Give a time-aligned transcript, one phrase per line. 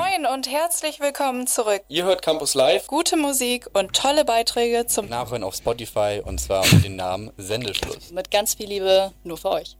[0.00, 1.82] Moin und herzlich willkommen zurück.
[1.88, 2.86] Ihr hört Campus Live.
[2.86, 8.10] Gute Musik und tolle Beiträge zum Nachhören auf Spotify und zwar mit dem Namen Sendeschluss.
[8.10, 9.76] Mit ganz viel Liebe nur für euch.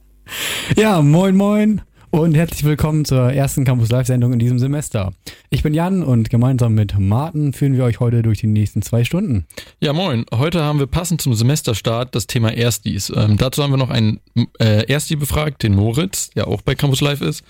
[0.77, 1.81] Ja, moin moin
[2.11, 5.13] und herzlich willkommen zur ersten Campus Live Sendung in diesem Semester.
[5.49, 9.05] Ich bin Jan und gemeinsam mit Martin führen wir euch heute durch die nächsten zwei
[9.05, 9.47] Stunden.
[9.81, 10.27] Ja, moin.
[10.35, 13.13] Heute haben wir passend zum Semesterstart das Thema Erstis.
[13.15, 14.21] Ähm, dazu haben wir noch einen
[14.59, 17.45] äh, Ersti befragt, den Moritz, der auch bei Campus Live ist,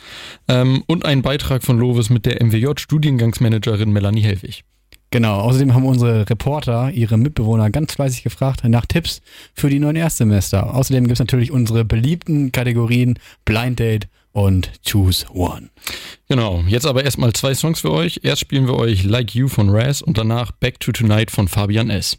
[0.49, 4.64] ähm, und einen Beitrag von Lovis mit der MWJ-Studiengangsmanagerin Melanie Helfig.
[5.13, 9.22] Genau, außerdem haben unsere Reporter ihre Mitbewohner ganz fleißig gefragt nach Tipps
[9.54, 10.72] für die neuen Erstsemester.
[10.72, 15.70] Außerdem gibt es natürlich unsere beliebten Kategorien Blind Date und Choose One.
[16.29, 18.20] Genau, jetzt aber erstmal zwei Songs für euch.
[18.22, 21.90] Erst spielen wir euch Like You von Raz und danach Back to Tonight von Fabian
[21.90, 22.18] S.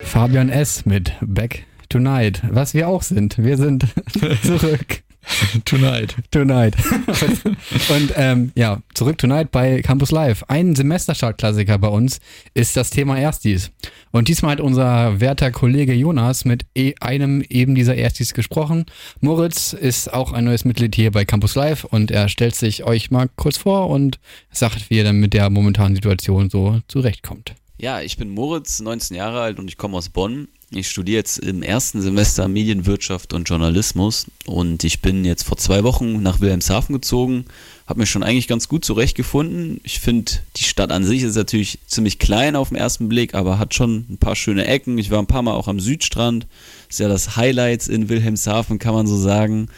[0.00, 0.84] Fabian S.
[0.84, 3.38] mit Back Tonight, was wir auch sind.
[3.38, 3.86] Wir sind
[4.42, 5.03] zurück.
[5.64, 6.14] Tonight.
[6.30, 6.74] Tonight.
[7.88, 10.44] und ähm, ja, zurück Tonight bei Campus Live.
[10.48, 12.20] Ein Semesterstart-Klassiker bei uns
[12.54, 13.70] ist das Thema Erstis.
[14.12, 18.86] Und diesmal hat unser werter Kollege Jonas mit e einem eben dieser Erstis gesprochen.
[19.20, 23.10] Moritz ist auch ein neues Mitglied hier bei Campus Live und er stellt sich euch
[23.10, 24.18] mal kurz vor und
[24.50, 27.54] sagt, wie er dann mit der momentanen Situation so zurechtkommt.
[27.76, 30.48] Ja, ich bin Moritz, 19 Jahre alt und ich komme aus Bonn.
[30.70, 35.84] Ich studiere jetzt im ersten Semester Medienwirtschaft und Journalismus und ich bin jetzt vor zwei
[35.84, 37.44] Wochen nach Wilhelmshaven gezogen,
[37.86, 39.80] habe mich schon eigentlich ganz gut zurechtgefunden.
[39.84, 43.58] Ich finde, die Stadt an sich ist natürlich ziemlich klein auf den ersten Blick, aber
[43.58, 44.98] hat schon ein paar schöne Ecken.
[44.98, 46.46] Ich war ein paar Mal auch am Südstrand,
[46.88, 49.68] ist ja das Highlight in Wilhelmshaven, kann man so sagen.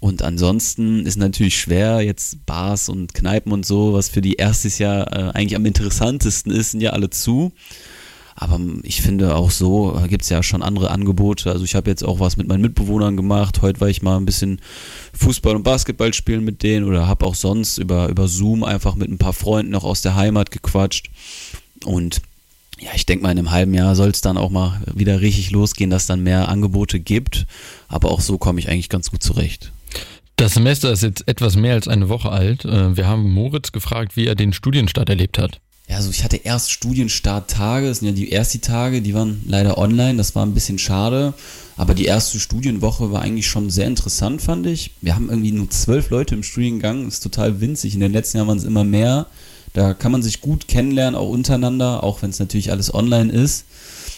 [0.00, 4.78] Und ansonsten ist natürlich schwer, jetzt Bars und Kneipen und so, was für die erstes
[4.78, 7.52] Jahr äh, eigentlich am interessantesten ist, sind ja alle zu.
[8.36, 11.50] Aber ich finde auch so gibt es ja schon andere Angebote.
[11.50, 13.62] Also ich habe jetzt auch was mit meinen Mitbewohnern gemacht.
[13.62, 14.60] Heute war ich mal ein bisschen
[15.12, 19.08] Fußball und Basketball spielen mit denen oder habe auch sonst über, über Zoom einfach mit
[19.08, 21.10] ein paar Freunden noch aus der Heimat gequatscht.
[21.84, 22.22] Und
[22.80, 25.52] ja, ich denke mal, in einem halben Jahr soll es dann auch mal wieder richtig
[25.52, 27.46] losgehen, dass dann mehr Angebote gibt.
[27.86, 29.70] Aber auch so komme ich eigentlich ganz gut zurecht.
[30.36, 32.64] Das Semester ist jetzt etwas mehr als eine Woche alt.
[32.64, 35.60] Äh, wir haben Moritz gefragt, wie er den Studienstart erlebt hat.
[35.88, 39.76] Ja, also ich hatte erst Studienstarttage, das sind ja die ersten Tage, die waren leider
[39.76, 41.34] online, das war ein bisschen schade.
[41.76, 44.92] Aber die erste Studienwoche war eigentlich schon sehr interessant, fand ich.
[45.00, 47.94] Wir haben irgendwie nur zwölf Leute im Studiengang, ist total winzig.
[47.94, 49.26] In den letzten Jahren waren es immer mehr.
[49.72, 53.64] Da kann man sich gut kennenlernen, auch untereinander, auch wenn es natürlich alles online ist.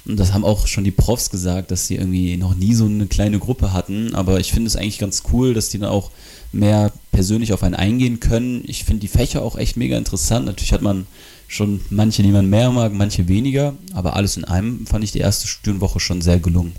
[0.04, 3.06] Und das haben auch schon die Profs gesagt, dass sie irgendwie noch nie so eine
[3.06, 4.14] kleine Gruppe hatten.
[4.14, 6.10] Aber ich finde es eigentlich ganz cool, dass die dann auch
[6.52, 8.62] mehr persönlich auf einen eingehen können.
[8.66, 10.44] Ich finde die Fächer auch echt mega interessant.
[10.44, 11.06] Natürlich hat man
[11.48, 13.74] schon manche, die man mehr mag, manche weniger.
[13.94, 16.74] Aber alles in einem fand ich die erste Studienwoche schon sehr gelungen.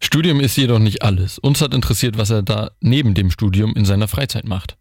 [0.00, 1.38] Studium ist jedoch nicht alles.
[1.38, 4.76] Uns hat interessiert, was er da neben dem Studium in seiner Freizeit macht.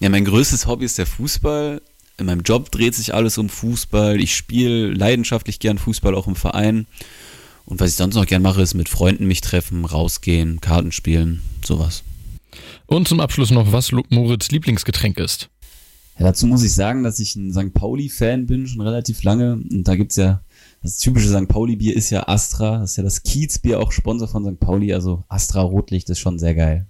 [0.00, 1.82] Ja, mein größtes Hobby ist der Fußball.
[2.16, 4.20] In meinem Job dreht sich alles um Fußball.
[4.20, 6.86] Ich spiele leidenschaftlich gern Fußball auch im Verein.
[7.64, 11.42] Und was ich sonst noch gern mache, ist mit Freunden mich treffen, rausgehen, Karten spielen,
[11.64, 12.02] sowas.
[12.86, 15.50] Und zum Abschluss noch, was Moritz Lieblingsgetränk ist.
[16.18, 17.72] Ja, dazu muss ich sagen, dass ich ein St.
[17.72, 19.54] Pauli-Fan bin, schon relativ lange.
[19.54, 20.42] Und da gibt's ja,
[20.82, 21.46] das typische St.
[21.46, 22.78] Pauli-Bier ist ja Astra.
[22.78, 24.58] Das ist ja das Kiez-Bier, auch Sponsor von St.
[24.58, 24.92] Pauli.
[24.92, 26.86] Also Astra Rotlicht ist schon sehr geil.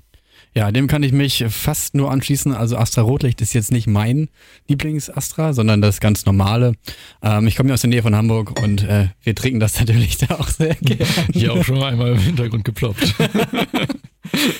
[0.55, 2.53] Ja, dem kann ich mich fast nur anschließen.
[2.55, 4.29] Also Astra Rotlicht ist jetzt nicht mein
[4.67, 6.75] Lieblings-Astra, sondern das ganz normale.
[7.23, 10.19] Ähm, ich komme ja aus der Nähe von Hamburg und äh, wir trinken das natürlich
[10.19, 11.05] da auch sehr gerne.
[11.33, 13.15] Hier auch schon einmal im Hintergrund geploppt.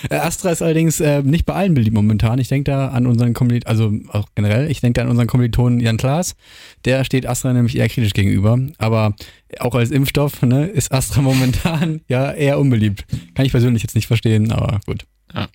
[0.09, 2.39] Äh, Astra ist allerdings äh, nicht bei allen beliebt momentan.
[2.39, 5.81] Ich denke da an unseren Kommilitonen, also auch generell, ich denke da an unseren Kommilitonen
[5.81, 6.37] Jan Klaas.
[6.85, 8.59] Der steht Astra nämlich eher kritisch gegenüber.
[8.79, 9.15] Aber
[9.59, 13.05] auch als Impfstoff ne, ist Astra momentan ja eher unbeliebt.
[13.35, 15.05] Kann ich persönlich jetzt nicht verstehen, aber gut.
[15.35, 15.49] Ja.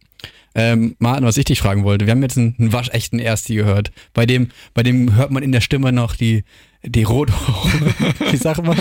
[0.56, 3.91] Ähm, Martin, was ich dich fragen wollte, wir haben jetzt einen, einen waschechten Ersti gehört.
[4.14, 6.44] Bei dem, bei dem hört man in der Stimme noch die,
[6.86, 7.31] die Rot,
[8.31, 8.78] wie sagt man?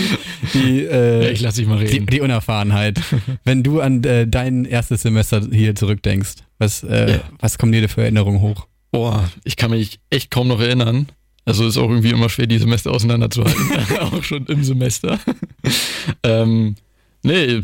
[0.53, 2.05] Die, äh, Ja, ich lass dich mal reden.
[2.05, 2.99] Die, die Unerfahrenheit.
[3.43, 7.19] Wenn du an äh, dein erstes Semester hier zurückdenkst, was, äh, Ja.
[7.39, 8.67] was kommen dir da für Erinnerungen hoch?
[8.91, 11.07] Boah, ich kann mich echt kaum noch erinnern.
[11.45, 13.71] Also ist auch irgendwie immer schwer, die Semester auseinanderzuhalten.
[13.99, 15.19] auch schon im Semester.
[16.23, 16.75] ähm,
[17.23, 17.61] nee,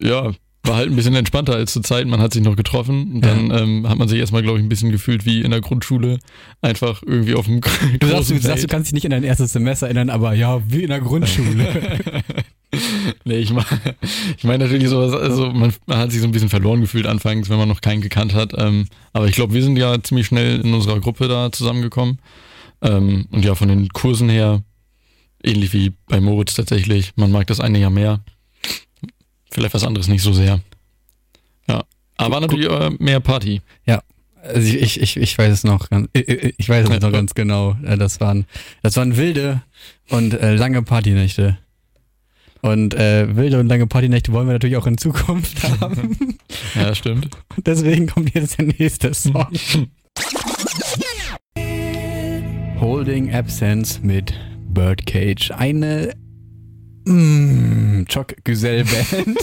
[0.00, 0.32] ja,
[0.64, 2.06] war halt ein bisschen entspannter als zur Zeit.
[2.06, 4.68] Man hat sich noch getroffen und dann ähm, hat man sich erstmal, glaube ich, ein
[4.68, 6.18] bisschen gefühlt wie in der Grundschule.
[6.60, 7.60] Einfach irgendwie auf dem
[8.00, 10.62] Du sagst, du, sagst, du kannst dich nicht an dein erstes Semester erinnern, aber ja,
[10.68, 11.98] wie in der Grundschule.
[13.24, 13.66] Nee, ich meine
[14.38, 17.50] ich mein natürlich sowas, also man, man hat sich so ein bisschen verloren gefühlt anfangs,
[17.50, 18.54] wenn man noch keinen gekannt hat.
[18.56, 22.18] Ähm, aber ich glaube, wir sind ja ziemlich schnell in unserer Gruppe da zusammengekommen.
[22.80, 24.62] Ähm, und ja, von den Kursen her,
[25.44, 28.24] ähnlich wie bei Moritz tatsächlich, man mag das eine ja mehr.
[29.52, 30.60] Vielleicht was anderes nicht so sehr.
[31.68, 31.84] Ja.
[32.16, 33.60] Aber war natürlich äh, mehr Party.
[34.42, 37.34] Also ich, ich, ich, ich weiß es noch ganz, ich, ich weiß es noch ganz
[37.34, 37.76] genau.
[37.84, 38.46] Äh, Das waren,
[38.82, 39.62] das waren wilde
[40.10, 41.58] und äh, lange Partynächte.
[42.60, 46.38] Und äh, wilde und lange Partynächte wollen wir natürlich auch in Zukunft haben.
[46.74, 47.28] Ja, stimmt.
[47.56, 49.46] Und deswegen kommt jetzt der nächste Song.
[52.80, 54.32] Holding Absence mit
[54.70, 55.52] Birdcage.
[55.52, 56.14] Eine
[57.04, 59.38] mm, Choc Güzel Band.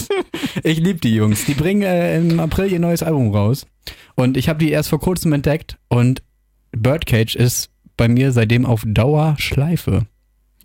[0.64, 1.46] ich liebe die Jungs.
[1.46, 3.66] Die bringen äh, im April ihr neues Album raus.
[4.16, 5.78] Und ich habe die erst vor kurzem entdeckt.
[5.88, 6.22] Und
[6.72, 10.06] Birdcage ist bei mir seitdem auf Dauer Schleife.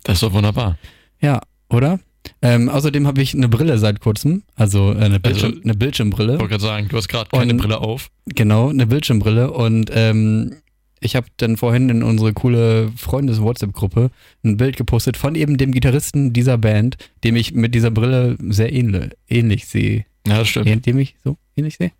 [0.03, 0.77] Das ist doch wunderbar.
[1.19, 1.99] Ja, oder?
[2.41, 4.43] Ähm, außerdem habe ich eine Brille seit kurzem.
[4.55, 6.33] Also äh, eine, Bildschirm, Also- eine Bildschirmbrille.
[6.33, 8.09] Ich wollte gerade sagen, du hast gerade keine Und- Brille auf.
[8.27, 10.55] Genau, eine Bildschirmbrille und ähm,
[10.99, 14.11] ich habe dann vorhin in unsere coole Freundes-WhatsApp-Gruppe
[14.43, 18.71] ein Bild gepostet von eben dem Gitarristen dieser Band, dem ich mit dieser Brille sehr
[18.71, 20.05] ähnlich, ähnlich sehe.
[20.27, 20.85] Ja, das stimmt.
[20.85, 21.91] Dem ich so ähnlich sehe?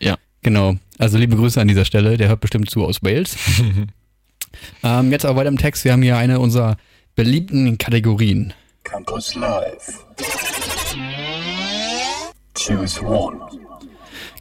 [0.00, 0.16] Ja.
[0.42, 0.76] Genau.
[0.98, 2.16] Also liebe Grüße an dieser Stelle.
[2.16, 3.36] Der hört bestimmt zu aus Wales.
[4.82, 5.84] ähm, jetzt aber weiter im Text.
[5.84, 6.76] Wir haben hier eine unserer
[7.14, 8.52] beliebten Kategorien.
[8.82, 10.04] Campus Live.
[12.54, 13.38] Choose one.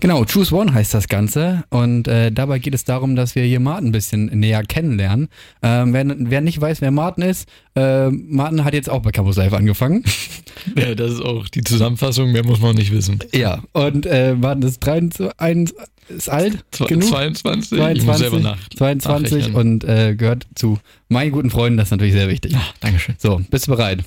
[0.02, 3.60] Genau, Choose One heißt das Ganze und äh, dabei geht es darum, dass wir hier
[3.60, 5.30] Martin ein bisschen näher kennenlernen.
[5.62, 9.38] Ähm, wer, wer nicht weiß, wer Martin ist, äh, Martin hat jetzt auch bei Campus
[9.38, 10.04] Live angefangen.
[10.76, 13.20] ja, das ist auch die Zusammenfassung, mehr muss man nicht wissen.
[13.32, 15.76] ja, und äh, Martin ist 23,
[16.10, 17.08] ist alt Zwe- genug.
[17.08, 18.58] 22, ich muss selber nach.
[18.76, 19.56] 22 nachrechnen.
[19.56, 22.56] und äh, gehört zu meinen guten Freunden, das ist natürlich sehr wichtig.
[22.56, 23.16] Ah, Dankeschön.
[23.20, 24.00] So, bist du bereit?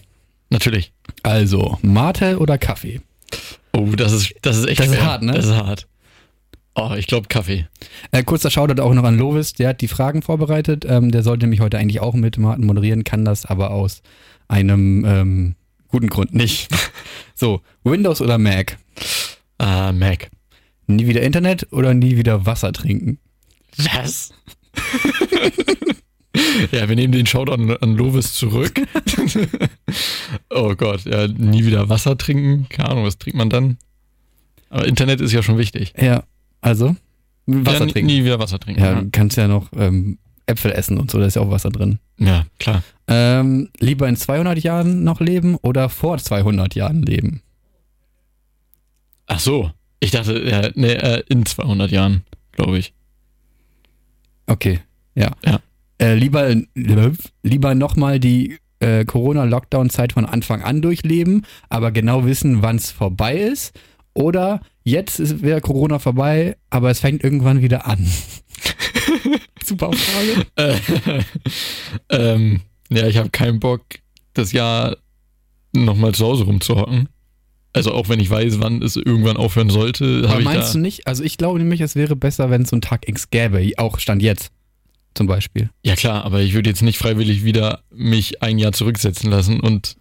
[0.50, 0.92] Natürlich.
[1.22, 3.00] Also, Mate oder Kaffee?
[3.76, 5.32] Oh, das ist, das ist echt Das ist hart, ne?
[5.32, 5.88] Das ist hart.
[6.76, 7.66] Oh, ich glaube Kaffee.
[8.10, 10.84] Äh, kurzer Shoutout auch noch an Lovis, der hat die Fragen vorbereitet.
[10.88, 14.02] Ähm, der sollte mich heute eigentlich auch mit Martin moderieren, kann das aber aus
[14.48, 15.54] einem ähm,
[15.88, 16.68] guten Grund nicht.
[17.36, 18.78] So, Windows oder Mac?
[19.58, 20.30] Ah, Mac.
[20.86, 23.18] Nie wieder Internet oder nie wieder Wasser trinken?
[23.76, 24.32] Was?
[26.72, 28.80] ja, wir nehmen den Shoutout an, Lovis zurück.
[30.50, 32.66] oh Gott, ja, nie wieder Wasser trinken.
[32.68, 33.78] Keine Ahnung, was trinkt man dann?
[34.70, 35.94] Aber Internet ist ja schon wichtig.
[36.00, 36.24] Ja,
[36.60, 36.96] also
[37.46, 38.06] Wasser ja, nie- trinken.
[38.06, 38.82] Nie wieder Wasser trinken.
[38.82, 41.70] Ja, du kannst ja noch ähm, Äpfel essen und so, da ist ja auch Wasser
[41.70, 41.98] drin.
[42.18, 42.82] ja klar.
[43.06, 47.42] Ähm, lieber in 200 Jahren noch leben oder vor 200 Jahren leben?
[49.26, 49.70] Ach so.
[50.00, 52.92] Ich dachte, ja, nee, äh, in 200 Jahren, glaube ich.
[54.46, 54.80] Okay,
[55.14, 55.30] ja.
[55.44, 55.60] Ja.
[56.04, 56.54] Äh, lieber
[57.42, 63.38] lieber nochmal die äh, Corona-Lockdown-Zeit von Anfang an durchleben, aber genau wissen, wann es vorbei
[63.38, 63.72] ist.
[64.12, 68.06] Oder jetzt ist wieder Corona vorbei, aber es fängt irgendwann wieder an.
[69.64, 70.46] Super Frage.
[70.56, 71.22] Äh,
[72.10, 72.60] ähm,
[72.90, 73.80] ja, ich habe keinen Bock,
[74.34, 74.98] das Jahr
[75.72, 77.08] nochmal zu Hause rumzuhocken.
[77.72, 81.06] Also auch wenn ich weiß, wann es irgendwann aufhören sollte, Aber meinst du nicht?
[81.06, 83.98] Also ich glaube nämlich, es wäre besser, wenn es so einen Tag X gäbe, auch
[83.98, 84.52] Stand jetzt
[85.14, 85.70] zum Beispiel.
[85.82, 89.96] Ja klar, aber ich würde jetzt nicht freiwillig wieder mich ein Jahr zurücksetzen lassen und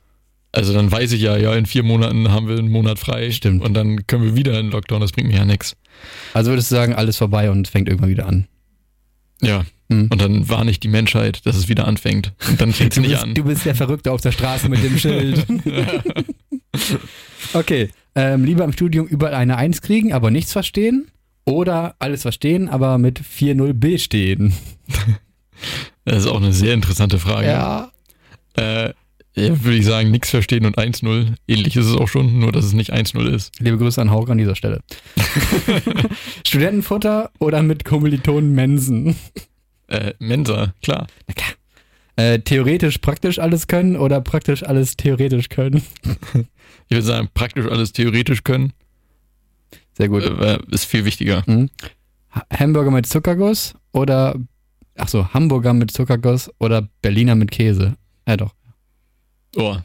[0.54, 3.32] also dann weiß ich ja, ja, in vier Monaten haben wir einen Monat frei.
[3.32, 3.64] Stimmt.
[3.64, 5.76] Und dann können wir wieder in Lockdown, das bringt mir ja nichts.
[6.34, 8.48] Also würdest du sagen, alles vorbei und fängt irgendwann wieder an.
[9.42, 9.66] Ja.
[9.90, 10.10] Mhm.
[10.12, 12.34] Und dann warne ich die Menschheit, dass es wieder anfängt.
[12.48, 13.34] Und dann fängt es nicht bist, an.
[13.34, 15.44] du bist der Verrückte auf der Straße mit dem Schild.
[17.54, 21.08] okay, ähm, lieber im Studium überall eine Eins kriegen, aber nichts verstehen.
[21.46, 24.54] Oder alles verstehen, aber mit 4-0 B stehen.
[26.06, 27.48] Das ist auch eine sehr interessante Frage.
[27.48, 27.92] Ja.
[28.58, 28.94] Äh,
[29.36, 31.34] ja, würde ich sagen, nichts verstehen und 1-0.
[31.48, 33.60] Ähnlich ist es auch schon, nur dass es nicht 1-0 ist.
[33.60, 34.82] Liebe Grüße an Hauke an dieser Stelle.
[36.46, 39.16] Studentenfutter oder mit Kommilitonen Mensen?
[39.88, 41.08] Äh, Mensa, klar.
[42.16, 45.82] Äh, theoretisch praktisch alles können oder praktisch alles theoretisch können?
[46.90, 48.74] Ich würde sagen, praktisch alles theoretisch können,
[49.98, 50.24] Sehr gut.
[50.24, 51.44] äh, ist viel wichtiger.
[52.32, 54.36] Ha- Hamburger mit Zuckerguss oder,
[54.98, 57.96] ach so, Hamburger mit Zuckerguss oder Berliner mit Käse?
[58.28, 58.54] Ja doch.
[59.56, 59.78] Oh,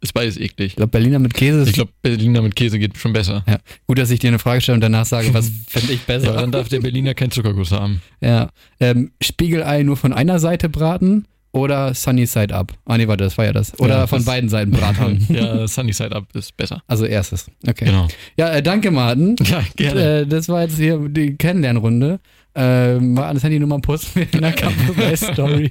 [0.00, 0.68] ist beides eklig.
[0.72, 3.44] Ich glaube, Berliner mit Käse ist Ich glaube, Berliner mit Käse geht schon besser.
[3.46, 6.06] Ja, gut, dass ich dir eine Frage stelle und danach sage, was fände ich Ja,
[6.18, 6.32] besser.
[6.32, 8.02] dann darf der Berliner keinen Zuckerguss haben.
[8.20, 8.50] Ja.
[8.80, 11.26] Ähm, Spiegelei nur von einer Seite braten
[11.56, 12.72] oder Sunny Side Up?
[12.84, 13.78] Ah, nee, warte, das war ja das.
[13.80, 15.26] Oder Ja, von das- beiden Seiten braten.
[15.28, 16.82] ja, Sunny Side Up ist besser.
[16.86, 17.50] Also erstes.
[17.66, 17.86] Okay.
[17.86, 18.08] Genau.
[18.36, 19.36] Ja, äh, danke, Martin.
[19.44, 20.20] Ja, gerne.
[20.20, 22.20] Äh, das war jetzt hier die Kennenlernrunde.
[22.54, 25.70] Äh, Martins Handynummer posten wir in der Campus Story.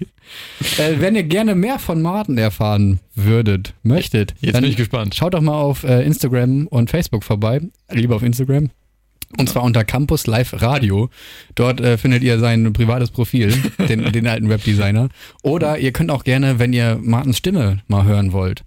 [0.78, 5.16] Äh, wenn ihr gerne mehr von Martin erfahren würdet, möchtet, Jetzt bin ich gespannt.
[5.16, 7.62] Schaut doch mal auf äh, Instagram und Facebook vorbei.
[7.92, 8.70] Lieber auf Instagram.
[9.38, 11.10] Und zwar unter Campus Live Radio.
[11.56, 13.54] Dort äh, findet ihr sein privates Profil,
[13.90, 15.10] den, den alten Webdesigner.
[15.44, 18.64] Oder ihr könnt auch gerne, wenn ihr Martins Stimme mal hören wollt,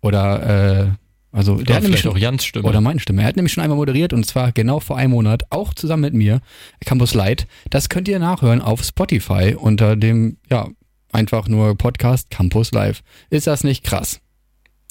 [0.00, 0.88] oder äh,
[1.32, 2.66] Also der Der hat nämlich schon, auch Jans Stimme.
[2.66, 3.22] oder meine Stimme.
[3.22, 6.14] Er hat nämlich schon einmal moderiert und zwar genau vor einem Monat, auch zusammen mit
[6.14, 6.40] mir,
[6.84, 7.46] Campus Light.
[7.70, 10.68] Das könnt ihr nachhören auf Spotify unter dem, ja,
[11.12, 13.02] einfach nur Podcast Campus Live.
[13.30, 14.20] Ist das nicht krass?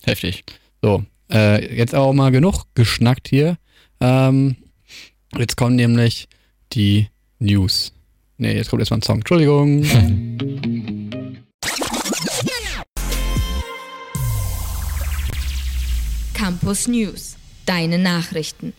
[0.04, 0.44] Heftig.
[0.82, 3.58] So, äh, jetzt auch mal genug geschnackt hier.
[4.02, 4.58] Ähm,
[5.38, 6.28] jetzt kommen nämlich
[6.74, 7.08] die
[7.40, 7.92] News.
[8.38, 9.18] Nee, jetzt kommt erstmal ein Song.
[9.18, 9.86] Entschuldigung.
[16.34, 17.38] Campus News.
[17.66, 18.74] Deine Nachrichten.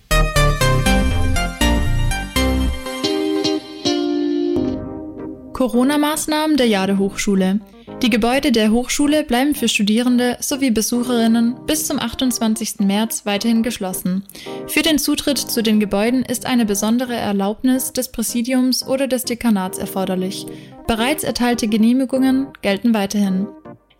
[5.52, 7.60] Corona-Maßnahmen der Jade Hochschule.
[8.02, 12.80] Die Gebäude der Hochschule bleiben für Studierende sowie Besucherinnen bis zum 28.
[12.80, 14.22] März weiterhin geschlossen.
[14.68, 19.78] Für den Zutritt zu den Gebäuden ist eine besondere Erlaubnis des Präsidiums oder des Dekanats
[19.78, 20.46] erforderlich.
[20.86, 23.46] Bereits erteilte Genehmigungen gelten weiterhin.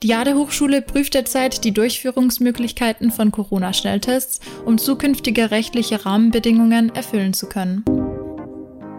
[0.03, 7.49] Die Jade Hochschule prüft derzeit die Durchführungsmöglichkeiten von Corona-Schnelltests, um zukünftige rechtliche Rahmenbedingungen erfüllen zu
[7.49, 7.83] können.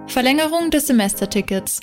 [0.08, 1.82] Verlängerung des Semestertickets.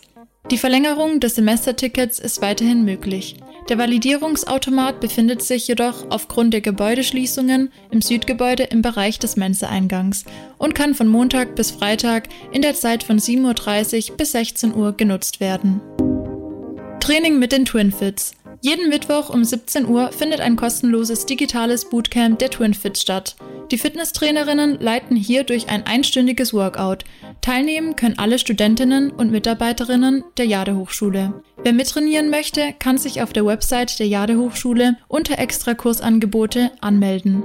[0.51, 3.37] Die Verlängerung des Semestertickets ist weiterhin möglich.
[3.71, 10.27] Der Validierungsautomat befindet sich jedoch aufgrund der Gebäudeschließungen im Südgebäude im Bereich des Mensa-Eingangs
[10.59, 14.93] und kann von Montag bis Freitag in der Zeit von 7.30 Uhr bis 16 Uhr
[14.93, 15.81] genutzt werden.
[17.01, 18.35] Training mit den Twinfits.
[18.61, 23.37] Jeden Mittwoch um 17 Uhr findet ein kostenloses digitales Bootcamp der Twinfit statt.
[23.71, 27.05] Die Fitnesstrainerinnen leiten hier durch ein einstündiges Workout.
[27.45, 31.43] Teilnehmen können alle Studentinnen und Mitarbeiterinnen der Jade Hochschule.
[31.63, 37.43] Wer mittrainieren möchte, kann sich auf der Website der Jade Hochschule unter Extrakursangebote anmelden.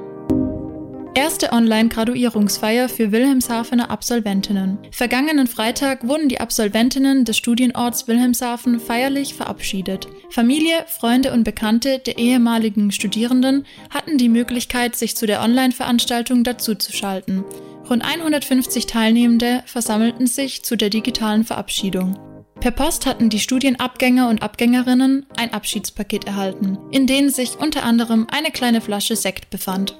[1.16, 4.78] Erste Online-Graduierungsfeier für Wilhelmshavener Absolventinnen.
[4.92, 10.08] Vergangenen Freitag wurden die Absolventinnen des Studienorts Wilhelmshaven feierlich verabschiedet.
[10.30, 17.44] Familie, Freunde und Bekannte der ehemaligen Studierenden hatten die Möglichkeit, sich zu der Online-Veranstaltung dazuzuschalten.
[17.90, 22.20] Rund 150 Teilnehmende versammelten sich zu der digitalen Verabschiedung.
[22.60, 28.28] Per Post hatten die Studienabgänger und Abgängerinnen ein Abschiedspaket erhalten, in dem sich unter anderem
[28.30, 29.98] eine kleine Flasche Sekt befand.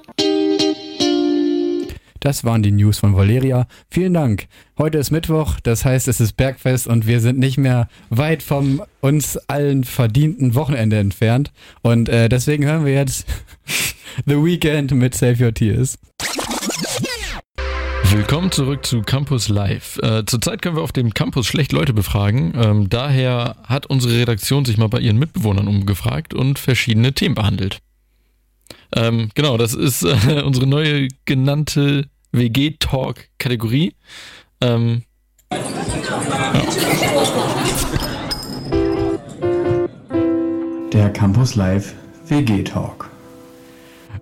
[2.20, 3.66] Das waren die News von Valeria.
[3.90, 4.46] Vielen Dank.
[4.78, 8.82] Heute ist Mittwoch, das heißt, es ist Bergfest und wir sind nicht mehr weit vom
[9.00, 11.50] uns allen verdienten Wochenende entfernt.
[11.82, 13.26] Und äh, deswegen hören wir jetzt
[14.26, 15.98] The Weekend mit Save Your Tears.
[18.12, 19.96] Willkommen zurück zu Campus Live.
[20.02, 22.52] Äh, zurzeit können wir auf dem Campus schlecht Leute befragen.
[22.56, 27.78] Ähm, daher hat unsere Redaktion sich mal bei ihren Mitbewohnern umgefragt und verschiedene Themen behandelt.
[28.96, 33.94] Ähm, genau, das ist äh, unsere neue genannte WG-Talk-Kategorie.
[34.60, 35.04] Ähm,
[40.92, 41.94] Der Campus Live
[42.26, 43.09] WG Talk.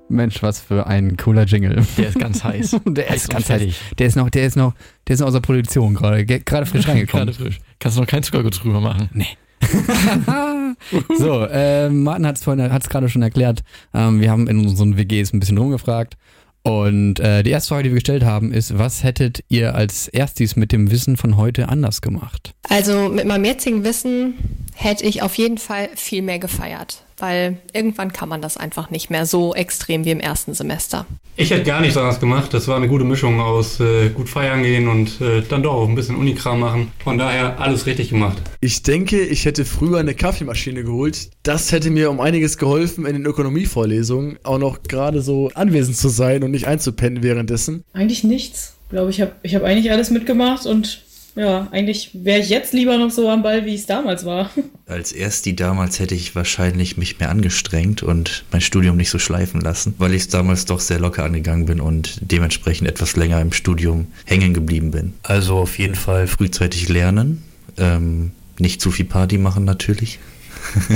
[0.09, 1.85] Mensch, was für ein cooler Jingle.
[1.97, 2.77] der ist ganz heiß.
[2.87, 3.59] Der Heiß ist ganz heiß.
[3.59, 3.81] fertig.
[3.99, 4.75] Der ist noch, der ist noch,
[5.07, 7.27] der ist noch aus der Produktion gerade, ge- gerade frisch reingekommen.
[7.27, 7.61] Gerade frisch.
[7.79, 9.11] Kannst du noch kein Zuckerguss drüber machen?
[9.13, 9.27] Nee.
[11.19, 13.63] so, äh, Martin hat es vorhin, hat es gerade schon erklärt.
[13.95, 16.17] Ähm, wir haben in unseren WGs ein bisschen rumgefragt.
[16.63, 20.57] Und äh, die erste Frage, die wir gestellt haben, ist, was hättet ihr als erstes
[20.57, 22.53] mit dem Wissen von heute anders gemacht?
[22.69, 24.35] Also mit meinem jetzigen Wissen
[24.75, 29.11] hätte ich auf jeden Fall viel mehr gefeiert, weil irgendwann kann man das einfach nicht
[29.11, 31.07] mehr so extrem wie im ersten Semester.
[31.37, 32.53] Ich hätte gar nichts anderes gemacht.
[32.53, 35.89] Das war eine gute Mischung aus äh, gut feiern gehen und äh, dann doch auch
[35.89, 36.93] ein bisschen Unikram machen.
[37.03, 38.39] Von daher alles richtig gemacht.
[38.61, 41.31] Ich denke, ich hätte früher eine Kaffeemaschine geholt.
[41.45, 46.09] Das hätte mir um einiges geholfen, in den Ökonomievorlesungen auch noch gerade so anwesend zu
[46.09, 47.85] sein und nicht einzupennen währenddessen.
[47.93, 48.75] Eigentlich nichts.
[48.85, 51.03] Ich glaube, ich habe ich hab eigentlich alles mitgemacht und
[51.39, 54.51] ja, eigentlich wäre ich jetzt lieber noch so am Ball, wie es damals war.
[54.87, 59.61] Als Ersti damals hätte ich wahrscheinlich mich mehr angestrengt und mein Studium nicht so schleifen
[59.61, 63.53] lassen, weil ich es damals doch sehr locker angegangen bin und dementsprechend etwas länger im
[63.53, 65.15] Studium hängen geblieben bin.
[65.23, 67.45] Also auf jeden Fall frühzeitig lernen,
[67.77, 70.19] ähm, nicht zu viel Party machen natürlich.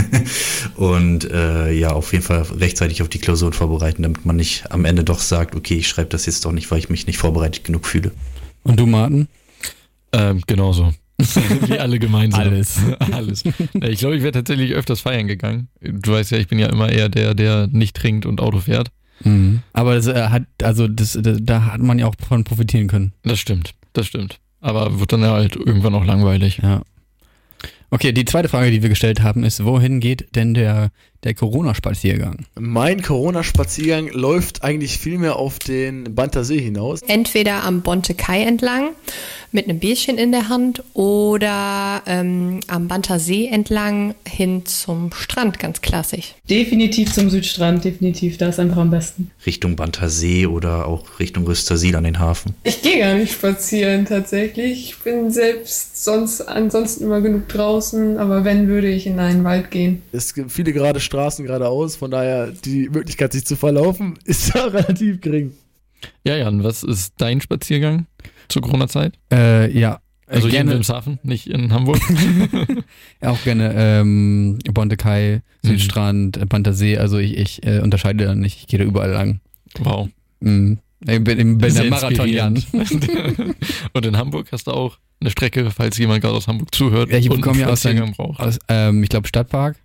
[0.74, 4.84] und äh, ja, auf jeden Fall rechtzeitig auf die Klausuren vorbereiten, damit man nicht am
[4.84, 7.62] Ende doch sagt, okay, ich schreibe das jetzt doch nicht, weil ich mich nicht vorbereitet
[7.62, 8.10] genug fühle.
[8.64, 9.28] Und du, Martin?
[10.12, 10.92] Ähm, genauso.
[11.18, 12.40] Wie alle gemeinsam.
[12.40, 12.80] Alles.
[13.12, 13.44] Alles.
[13.44, 15.68] Ich glaube, ich wäre tatsächlich öfters feiern gegangen.
[15.80, 18.90] Du weißt ja, ich bin ja immer eher der, der nicht trinkt und Auto fährt.
[19.24, 19.62] Mhm.
[19.72, 23.12] Aber das äh, hat, also das, das, da hat man ja auch von profitieren können.
[23.22, 24.38] Das stimmt, das stimmt.
[24.60, 26.60] Aber wird dann ja halt irgendwann auch langweilig.
[26.62, 26.82] Ja.
[27.90, 30.90] Okay, die zweite Frage, die wir gestellt haben, ist, wohin geht denn der,
[31.24, 32.46] der Corona-Spaziergang?
[32.58, 37.00] Mein Corona-Spaziergang läuft eigentlich vielmehr auf den Bantersee hinaus.
[37.02, 38.90] Entweder am Bonte Kai entlang
[39.52, 45.82] mit einem Bierchen in der Hand oder ähm, am Bantersee entlang hin zum Strand, ganz
[45.82, 46.34] klassisch.
[46.48, 48.38] Definitiv zum Südstrand, definitiv.
[48.38, 49.30] Da ist einfach am besten.
[49.44, 52.54] Richtung Bantersee oder auch Richtung Rüstersiel an den Hafen.
[52.64, 54.84] Ich gehe gar nicht spazieren tatsächlich.
[54.84, 59.70] Ich bin selbst sonst ansonsten immer genug draußen, aber wenn würde ich in einen Wald
[59.70, 60.02] gehen.
[60.12, 64.64] Es gibt viele gerade Straßen geradeaus, von daher die Möglichkeit, sich zu verlaufen, ist da
[64.64, 65.52] relativ gering.
[66.24, 68.06] Ja, Jan, was ist dein Spaziergang
[68.48, 69.18] zur Corona-Zeit?
[69.30, 70.00] Äh, ja.
[70.26, 72.00] Also hier in gerne, Wilhelmshaven, nicht in Hamburg.
[73.20, 76.48] auch gerne ähm, Bonte Kai, Südstrand, mhm.
[76.48, 76.96] Pantersee.
[76.96, 78.60] Also ich, ich äh, unterscheide da nicht.
[78.60, 79.40] Ich gehe da überall lang.
[79.80, 80.08] Wow.
[80.40, 80.78] Mhm.
[81.06, 82.62] Ich bin, ich bin der Marathon, Jan.
[83.92, 87.10] Und in Hamburg hast du auch eine Strecke, falls jemand gerade aus Hamburg zuhört.
[87.10, 89.76] Ja, ich komme ja aus, der, aus ähm, ich glaube, Stadtpark.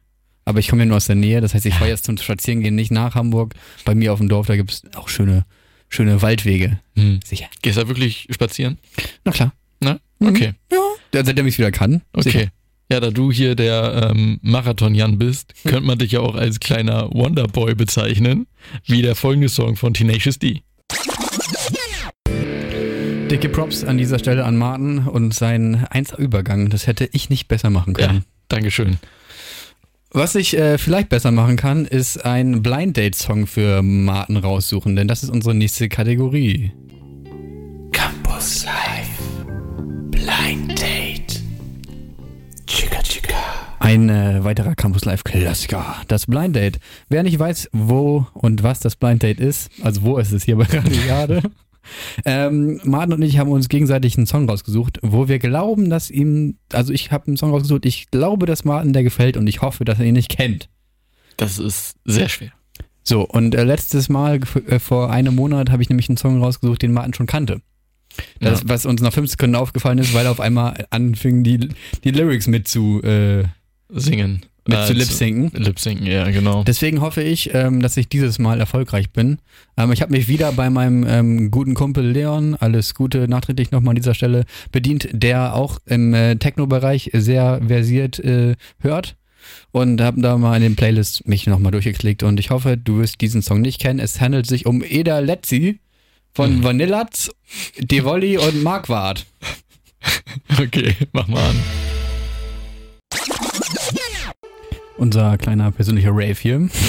[0.47, 1.41] Aber ich komme ja nur aus der Nähe.
[1.41, 3.53] Das heißt, ich fahre jetzt zum Spazierengehen nicht nach Hamburg.
[3.83, 5.45] Bei mir auf dem Dorf, da gibt es auch schöne,
[5.89, 6.79] schöne Waldwege.
[6.95, 7.19] Hm.
[7.25, 7.47] Sicher.
[7.61, 8.77] Gehst du da wirklich spazieren?
[9.25, 9.51] Na klar.
[9.81, 9.99] Na?
[10.21, 10.53] Okay.
[10.71, 10.77] Mhm.
[11.13, 11.25] Ja.
[11.25, 12.01] Seitdem ich es wieder kann.
[12.13, 12.29] Okay.
[12.29, 12.47] Sicher.
[12.89, 17.09] Ja, da du hier der ähm, Marathon-Jan bist, könnte man dich ja auch als kleiner
[17.11, 18.47] Wonderboy bezeichnen,
[18.85, 20.61] wie der folgende Song von Tenacious D.
[23.29, 26.69] Dicke Props an dieser Stelle an Martin und seinen 1-Übergang.
[26.69, 28.15] Das hätte ich nicht besser machen können.
[28.19, 28.97] Ja, Dankeschön.
[30.11, 34.95] Was ich äh, vielleicht besser machen kann, ist ein Blind Date Song für Martin raussuchen,
[34.95, 36.71] denn das ist unsere nächste Kategorie.
[37.91, 39.45] Campus Live.
[40.09, 41.41] Blind Date.
[42.65, 43.35] Chica Chica.
[43.79, 46.79] Ein äh, weiterer Campus Live Klassiker, das Blind Date.
[47.09, 50.55] Wer nicht weiß, wo und was das Blind Date ist, also wo ist es hier
[50.55, 51.41] bei Radio gerade?
[52.25, 56.57] Ähm, Martin und ich haben uns gegenseitig einen Song rausgesucht, wo wir glauben, dass ihm,
[56.71, 59.85] also ich habe einen Song rausgesucht, ich glaube, dass Martin der gefällt und ich hoffe,
[59.85, 60.69] dass er ihn nicht kennt.
[61.37, 62.51] Das ist sehr schwer.
[63.03, 66.81] So, und äh, letztes Mal, äh, vor einem Monat, habe ich nämlich einen Song rausgesucht,
[66.81, 67.61] den Martin schon kannte.
[68.39, 68.69] Das, Ja.
[68.69, 71.69] Was uns nach fünf Sekunden aufgefallen ist, weil er auf einmal anfing, die,
[72.03, 73.45] die Lyrics mit zu, äh,
[73.89, 74.45] Singen.
[74.67, 75.51] Mit Äh, zu lip-sinken.
[75.61, 76.63] Lip-sinken, ja, genau.
[76.63, 79.39] Deswegen hoffe ich, ähm, dass ich dieses Mal erfolgreich bin.
[79.77, 83.91] Ähm, ich habe mich wieder bei meinem ähm, guten Kumpel Leon, alles Gute nachträglich nochmal
[83.91, 89.15] an dieser Stelle, bedient, der auch im äh, Techno-Bereich sehr versiert äh, hört.
[89.71, 93.21] Und habe da mal in den Playlists mich nochmal durchgeklickt und ich hoffe, du wirst
[93.21, 93.99] diesen Song nicht kennen.
[93.99, 95.79] Es handelt sich um Eda Letzi
[96.33, 97.31] von Vanillatz,
[97.79, 99.25] Devoli und Marquardt.
[100.61, 101.55] Okay, mach mal an.
[104.97, 106.69] Unser kleiner persönlicher Rave hier.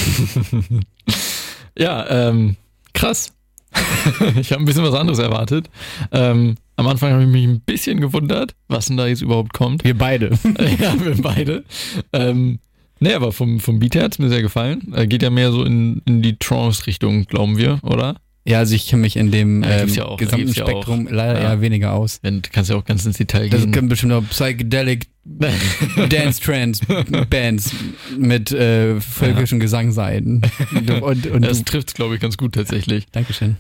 [1.79, 2.57] Ja, ähm,
[2.93, 3.33] krass.
[4.41, 5.71] ich habe ein bisschen was anderes erwartet.
[6.11, 9.85] Ähm, am Anfang habe ich mich ein bisschen gewundert, was denn da jetzt überhaupt kommt.
[9.85, 10.31] Wir beide.
[10.81, 11.65] ja, wir beide.
[12.13, 12.59] Ähm,
[12.99, 14.93] nee, aber vom, vom Beat her hat es mir sehr gefallen.
[14.93, 18.17] Äh, geht ja mehr so in, in die Trance-Richtung, glauben wir, oder?
[18.47, 20.67] Ja, also ich kenne mich in dem Ja, ähm, ja auch, gesamten gibt's ja.
[20.67, 22.21] Spektrum leider eher weniger aus.
[22.23, 23.73] Wenn, du kannst ja auch ganz ins Detail Das gehen.
[23.73, 25.07] können bestimmt auch Psychedelic
[26.09, 26.83] Dance Trance
[27.29, 27.73] Bands
[28.17, 30.41] mit äh, völkischen Gesang sein.
[31.03, 33.07] Und, und das trifft glaube ich, ganz gut tatsächlich.
[33.13, 33.59] Dankeschön.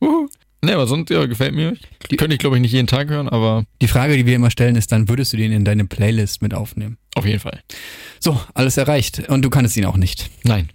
[0.00, 0.28] Uhu.
[0.62, 1.76] Nee, aber sonst, ja, gefällt mir.
[2.16, 4.76] Könnte ich, glaube ich, nicht jeden Tag hören, aber Die Frage, die wir immer stellen,
[4.76, 6.96] ist dann, würdest du den in deine Playlist mit aufnehmen?
[7.16, 7.60] auf jeden Fall.
[8.18, 9.28] So, alles erreicht.
[9.28, 10.30] Und du kannst ihn auch nicht.
[10.42, 10.70] Nein.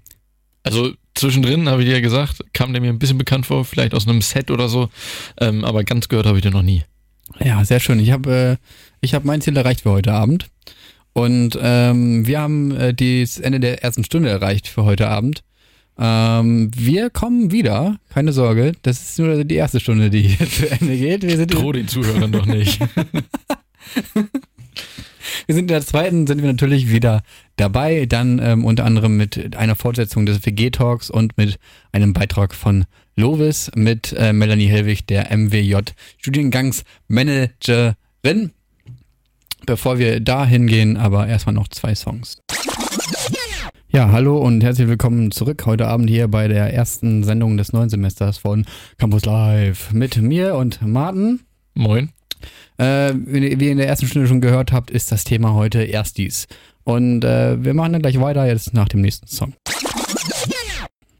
[0.63, 3.93] Also zwischendrin, habe ich dir ja gesagt, kam der mir ein bisschen bekannt vor, vielleicht
[3.93, 4.89] aus einem Set oder so.
[5.39, 6.83] Ähm, aber ganz gehört habe ich den noch nie.
[7.39, 7.99] Ja, sehr schön.
[7.99, 8.65] Ich habe äh,
[9.01, 10.47] ich hab mein Ziel erreicht für heute Abend.
[11.13, 15.43] Und ähm, wir haben äh, das Ende der ersten Stunde erreicht für heute Abend.
[15.97, 18.71] Ähm, wir kommen wieder, keine Sorge.
[18.83, 21.23] Das ist nur die erste Stunde, die hier zu Ende geht.
[21.23, 22.79] Wir sind, Droh den Zuhörern doch nicht.
[25.45, 27.23] wir sind in der zweiten, sind wir natürlich wieder
[27.55, 28.05] dabei.
[28.05, 31.57] Dann ähm, unter anderem mit einer Fortsetzung des WG-Talks und mit
[31.91, 35.77] einem Beitrag von Lovis mit äh, Melanie Hellwig, der MWJ
[36.17, 38.51] Studiengangsmanagerin.
[39.65, 42.37] Bevor wir da hingehen, aber erstmal noch zwei Songs.
[43.91, 47.89] Ja, hallo und herzlich willkommen zurück heute Abend hier bei der ersten Sendung des neuen
[47.89, 48.65] Semesters von
[48.99, 51.41] Campus Live mit mir und Martin.
[51.73, 52.09] Moin.
[52.77, 56.47] Äh, wie ihr in der ersten Stunde schon gehört habt, ist das Thema heute Erstis.
[56.83, 59.53] Und äh, wir machen dann gleich weiter jetzt nach dem nächsten Song.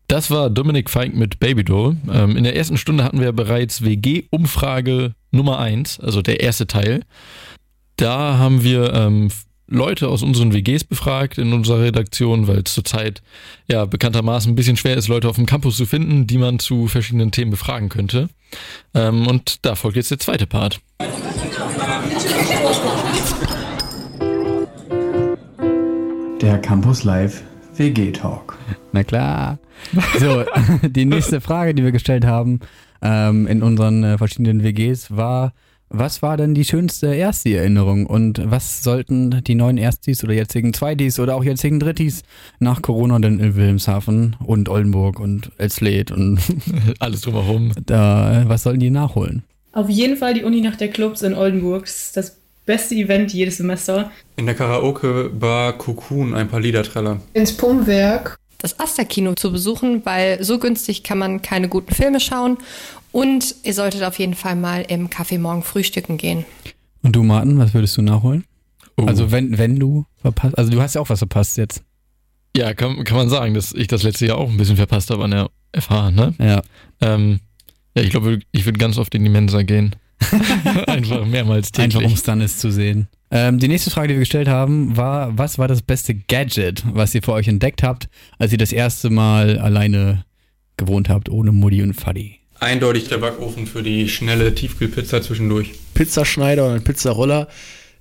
[0.07, 1.95] Das war Dominik Feig mit Baby Doll.
[2.11, 7.03] Ähm, in der ersten Stunde hatten wir bereits WG-Umfrage Nummer 1, also der erste Teil.
[7.95, 9.29] Da haben wir ähm,
[9.69, 13.21] Leute aus unseren WGs befragt in unserer Redaktion, weil es zurzeit
[13.67, 16.87] ja bekanntermaßen ein bisschen schwer ist, Leute auf dem Campus zu finden, die man zu
[16.87, 18.29] verschiedenen Themen befragen könnte.
[18.95, 20.81] Ähm, und da folgt jetzt der zweite Part.
[26.41, 27.43] Der Campus Live
[27.75, 28.57] WG Talk.
[28.91, 29.59] Na klar.
[30.19, 30.43] So,
[30.87, 32.59] die nächste Frage, die wir gestellt haben
[33.03, 35.53] ähm, in unseren äh, verschiedenen WGs war,
[35.89, 41.19] was war denn die schönste Ersti-Erinnerung und was sollten die neuen Erstis oder jetzigen Zweitis
[41.19, 42.23] oder auch jetzigen Drittis
[42.59, 46.39] nach Corona denn in Wilhelmshaven und Oldenburg und Elsleet und
[46.99, 49.43] alles drumherum, da, was sollten die nachholen?
[49.71, 51.85] Auf jeden Fall die Uni nach der Clubs in Oldenburg.
[51.85, 54.11] Das ist das beste Event jedes Semester.
[54.35, 57.21] In der Karaoke-Bar Cocoon ein paar Lieder trällern.
[57.33, 58.37] Ins Pumpwerk.
[58.59, 62.57] Das Aster-Kino zu besuchen, weil so günstig kann man keine guten Filme schauen.
[63.11, 66.45] Und ihr solltet auf jeden Fall mal im Café morgen frühstücken gehen.
[67.01, 68.45] Und du, Martin, was würdest du nachholen?
[68.97, 69.05] Oh.
[69.05, 71.83] Also wenn, wenn du verpasst, also du hast ja auch was verpasst jetzt.
[72.55, 75.23] Ja, kann, kann man sagen, dass ich das letzte Jahr auch ein bisschen verpasst habe
[75.23, 76.33] an der FH, ne?
[76.39, 76.61] Ja.
[76.99, 77.39] Ähm,
[77.95, 79.95] ja, ich glaube, ich würde ganz oft in die Mensa gehen.
[80.87, 81.95] Einfach mehrmals täglich.
[81.95, 83.07] Einfach um es dann ist zu sehen.
[83.31, 87.13] Ähm, die nächste Frage, die wir gestellt haben, war, was war das beste Gadget, was
[87.13, 90.25] ihr für euch entdeckt habt, als ihr das erste Mal alleine
[90.77, 92.38] gewohnt habt, ohne Mutti und Faddy?
[92.59, 95.71] Eindeutig der Backofen für die schnelle Tiefkühlpizza zwischendurch.
[95.93, 97.47] Pizzaschneider oder ein Pizzaroller.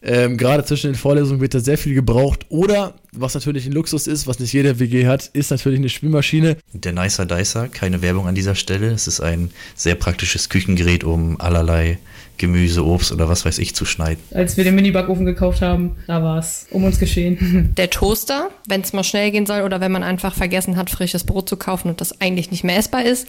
[0.01, 2.47] Ähm, Gerade zwischen den Vorlesungen wird da sehr viel gebraucht.
[2.51, 6.57] Oder, was natürlich ein Luxus ist, was nicht jeder WG hat, ist natürlich eine Spülmaschine.
[6.73, 8.91] Der Nicer Dicer, keine Werbung an dieser Stelle.
[8.91, 11.99] Es ist ein sehr praktisches Küchengerät, um allerlei
[12.37, 14.23] Gemüse, Obst oder was weiß ich zu schneiden.
[14.33, 17.73] Als wir den Mini-Backofen gekauft haben, da war es um uns geschehen.
[17.77, 21.25] Der Toaster, wenn es mal schnell gehen soll oder wenn man einfach vergessen hat, frisches
[21.25, 23.27] Brot zu kaufen und das eigentlich nicht mehr essbar ist.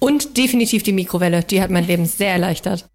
[0.00, 2.88] Und definitiv die Mikrowelle, die hat mein Leben sehr erleichtert.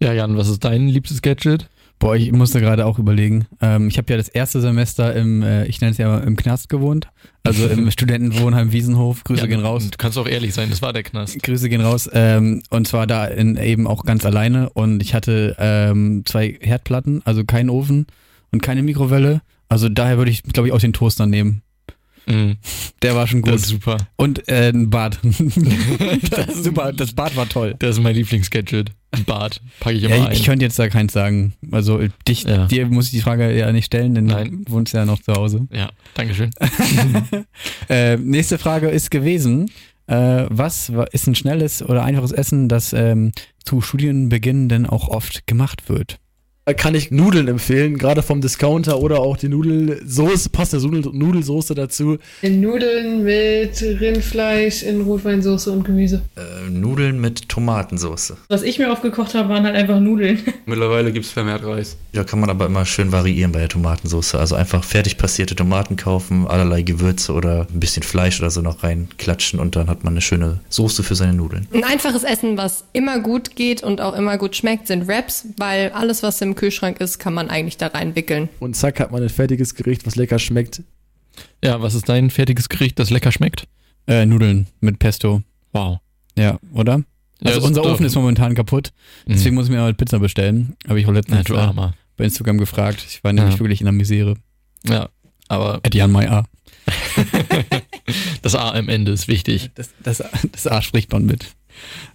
[0.00, 1.68] Ja, Jan, was ist dein liebstes Gadget?
[1.98, 3.46] Boah, ich musste gerade auch überlegen.
[3.60, 6.68] Ähm, ich habe ja das erste Semester im, äh, ich nenne es ja im Knast
[6.68, 7.08] gewohnt,
[7.42, 9.24] also im Studentenwohnheim Wiesenhof.
[9.24, 9.88] Grüße Ja, gehen raus.
[9.90, 11.42] Du kannst auch ehrlich sein, das war der Knast.
[11.42, 12.08] Grüße gehen raus.
[12.12, 14.70] Ähm, und zwar da in, eben auch ganz alleine.
[14.70, 18.06] Und ich hatte ähm, zwei Herdplatten, also keinen Ofen
[18.52, 19.40] und keine Mikrowelle.
[19.68, 21.62] Also daher würde ich, glaube ich, auch den Toaster nehmen.
[22.28, 22.56] Mhm.
[23.02, 23.52] Der war schon gut.
[23.54, 23.96] Das ist super.
[24.16, 25.18] Und äh, ein Bad.
[25.22, 26.92] das ist super.
[26.92, 27.74] Das Bad war toll.
[27.78, 28.92] Das ist mein Lieblingsgadget.
[29.12, 29.60] Ein Bad.
[29.80, 30.32] Packe ich immer Ja, ein.
[30.32, 31.54] ich, ich könnte jetzt da keins sagen.
[31.70, 32.66] Also dich, Ja.
[32.66, 34.64] dir muss ich die Frage ja nicht stellen, denn Nein.
[34.66, 35.66] du wohnst ja noch zu Hause.
[35.72, 36.50] ja, Dankeschön.
[37.88, 39.70] Äh, nächste Frage ist gewesen,
[40.06, 43.32] äh, was wa- ist ein schnelles oder einfaches Essen, das ähm,
[43.64, 46.18] zu Studienbeginn denn auch oft gemacht wird?
[46.68, 51.10] Da kann ich Nudeln empfehlen, gerade vom Discounter oder auch die Nudelsoße, passt eine Nudel
[51.14, 52.18] Nudelsoße dazu.
[52.42, 56.20] In Nudeln mit Rindfleisch, in Rotweinsauce und Gemüse.
[56.36, 58.34] Äh, Nudeln mit Tomatensauce.
[58.50, 60.40] Was ich mir aufgekocht habe, waren halt einfach Nudeln.
[60.66, 61.96] Mittlerweile gibt es vermehrt Reis.
[62.12, 64.34] Ja, kann man aber immer schön variieren bei der Tomatensauce.
[64.34, 68.82] Also einfach fertig passierte Tomaten kaufen, allerlei Gewürze oder ein bisschen Fleisch oder so noch
[68.82, 71.66] reinklatschen und dann hat man eine schöne Soße für seine Nudeln.
[71.72, 75.92] Ein einfaches Essen, was immer gut geht und auch immer gut schmeckt, sind Wraps, weil
[75.92, 78.48] alles, was im Kühlschrank ist, kann man eigentlich da reinwickeln.
[78.60, 80.82] Und zack hat man ein fertiges Gericht, was lecker schmeckt.
[81.64, 83.66] Ja, was ist dein fertiges Gericht, das lecker schmeckt?
[84.06, 85.42] Äh, Nudeln mit Pesto.
[85.72, 85.98] Wow.
[86.36, 87.02] Ja, oder?
[87.40, 88.90] Ja, Also das unser Ofen ist momentan kaputt,
[89.26, 89.32] Mhm.
[89.32, 90.76] deswegen muss ich mir mal Pizza bestellen.
[90.88, 91.72] Habe ich auch letztens du äh,
[92.16, 93.04] bei Instagram gefragt.
[93.08, 93.60] Ich war nämlich Ja.
[93.60, 94.34] wirklich in der Misere.
[94.84, 95.08] Ja,
[95.48, 96.44] aber At Jan Mai A.
[98.42, 99.70] das A am Ende ist wichtig.
[99.74, 101.46] Das, das, das A spricht man mit.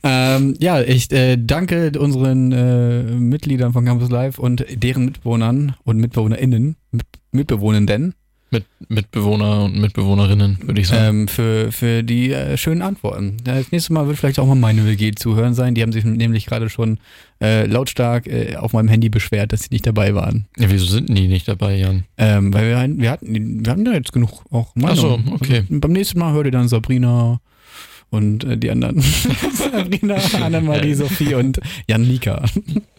[0.04, 5.98] Ähm, ja, ich äh, danke unseren äh, Mitgliedern von Campus Live und deren Mitbewohnern und
[5.98, 8.14] MitbewohnerInnen, mit, Mitbewohnenden
[8.52, 11.22] Mit Mitbewohner und Mitbewohnerinnen, würde ich sagen.
[11.22, 13.38] ähm, für, für die äh, schönen Antworten.
[13.44, 15.74] Das nächste Mal wird vielleicht auch mal meine WG zu hören sein.
[15.74, 17.00] Die haben sich nämlich gerade schon
[17.42, 20.46] äh, lautstark äh, auf meinem Handy beschwert, dass sie nicht dabei waren.
[20.58, 22.04] ja, wieso sind die nicht dabei, Jan?
[22.18, 25.24] Ähm, weil wir, wir hatten, wir haben da jetzt genug auch Meinung.
[25.26, 25.60] Ach so, okay.
[25.62, 27.40] Also, beim nächsten Mal hört ihr dann Sabrina
[28.14, 29.02] und äh, die anderen.
[29.72, 32.46] Sabrina, Annemarie, Sophie und Jan Mika.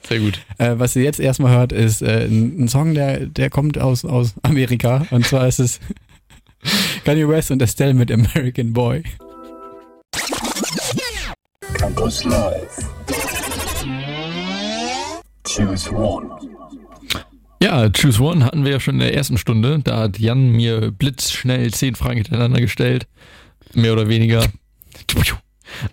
[0.08, 0.40] Sehr gut.
[0.58, 4.04] Äh, was ihr jetzt erstmal hört, ist äh, ein, ein Song, der, der kommt aus,
[4.04, 5.06] aus Amerika.
[5.10, 5.80] Und zwar ist es
[7.04, 9.04] Kanye West und Estelle mit American Boy.
[11.74, 12.78] Campus Live.
[15.46, 16.28] Choose one.
[17.62, 19.80] Ja, Choose One hatten wir ja schon in der ersten Stunde.
[19.82, 23.06] Da hat Jan mir blitzschnell zehn Fragen hintereinander gestellt.
[23.74, 24.44] Mehr oder weniger.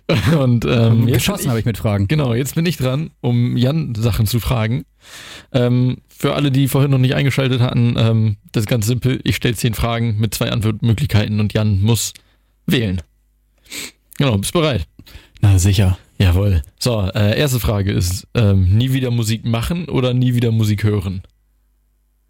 [0.38, 2.08] Und ähm, jetzt Geschossen bin habe ich mit Fragen.
[2.08, 4.84] Genau, jetzt bin ich dran, um Jan Sachen zu fragen.
[5.52, 9.20] Ähm, für alle, die vorhin noch nicht eingeschaltet hatten, ähm, das ist ganz simpel.
[9.24, 12.12] Ich stelle zehn Fragen mit zwei Antwortmöglichkeiten und Jan muss
[12.66, 13.02] wählen.
[14.18, 14.86] Genau, bist bereit?
[15.40, 15.98] Na sicher.
[16.18, 16.62] Jawohl.
[16.78, 21.22] So, äh, erste Frage ist, ähm, nie wieder Musik machen oder nie wieder Musik hören?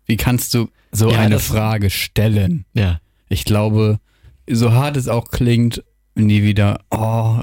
[0.06, 2.64] Wie kannst du so Ja, eine Frage stellen?
[2.72, 3.00] Ja.
[3.28, 4.00] Ich glaube,
[4.48, 7.40] so hart es auch klingt, nie wieder, oh,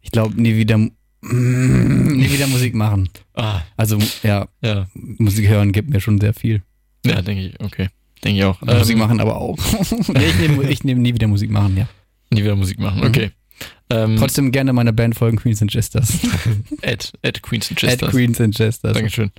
[0.00, 3.08] ich glaube, nie wieder, mm, nie wieder Musik machen.
[3.34, 4.86] Ah, Also, ja, ja.
[4.94, 6.62] Musik hören gibt mir schon sehr viel.
[7.04, 7.88] Ja, denke ich, okay.
[8.22, 8.60] Denke ich auch.
[8.62, 9.56] Musik Ähm, machen aber auch.
[9.90, 11.88] ich nehme ich nehm nie wieder Musik machen, ja.
[12.30, 13.06] Nie wieder Musik machen, Mhm.
[13.06, 13.30] okay.
[13.90, 16.18] Ähm, Trotzdem gerne meiner Band folgen, Queens and Jesters.
[16.80, 18.10] Ed, Ed Queens and At Jesters.
[18.10, 18.94] Queens and Jesters.
[18.94, 19.30] Dankeschön.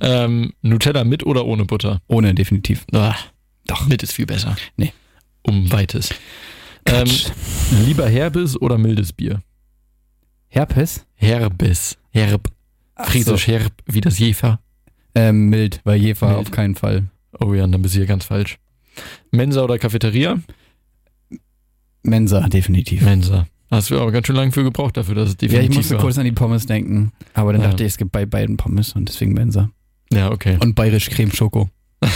[0.00, 2.00] Ähm, Nutella mit oder ohne Butter?
[2.06, 2.84] Ohne, definitiv.
[2.92, 3.16] Ah,
[3.66, 3.86] Doch.
[3.88, 4.56] Mit ist viel besser.
[4.76, 4.92] Nee.
[5.42, 6.10] Um weites.
[6.86, 7.08] Ähm,
[7.86, 9.42] lieber herbes oder mildes Bier?
[10.48, 11.06] Herpes?
[11.14, 11.96] Herbes.
[12.10, 12.48] Herb.
[12.96, 13.52] Friesisch so.
[13.52, 14.60] herb, wie das Jefer.
[15.14, 16.38] Ähm, mild, weil Jefer Mild.
[16.40, 17.04] auf keinen Fall.
[17.40, 18.58] Oh ja, dann bist du hier ganz falsch.
[19.32, 20.38] Mensa oder Cafeteria?
[22.02, 23.02] Mensa, definitiv.
[23.02, 23.46] Mensa.
[23.70, 25.94] Hast du aber ganz schön lange für gebraucht dafür, dass es Ja, definitiv ich musste
[25.94, 26.02] war.
[26.02, 27.68] kurz an die Pommes denken, aber dann Ja.
[27.68, 29.70] dachte ich, es gibt bei beiden Pommes und deswegen Mensa.
[30.12, 30.58] Ja, okay.
[30.60, 31.70] Und bayerisch Creme Schoko.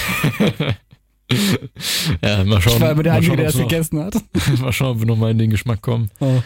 [2.25, 2.75] ja, mal schauen.
[2.75, 4.15] Ich war immer der Einzige, der noch- gegessen hat.
[4.61, 6.11] mal schauen, ob wir nochmal in den Geschmack kommen.
[6.21, 6.41] Oh.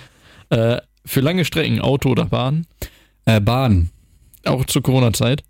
[0.50, 2.66] Äh, für lange Strecken, Auto oder Bahn?
[3.24, 3.90] Äh, Bahn.
[4.44, 5.42] Auch zur Corona-Zeit?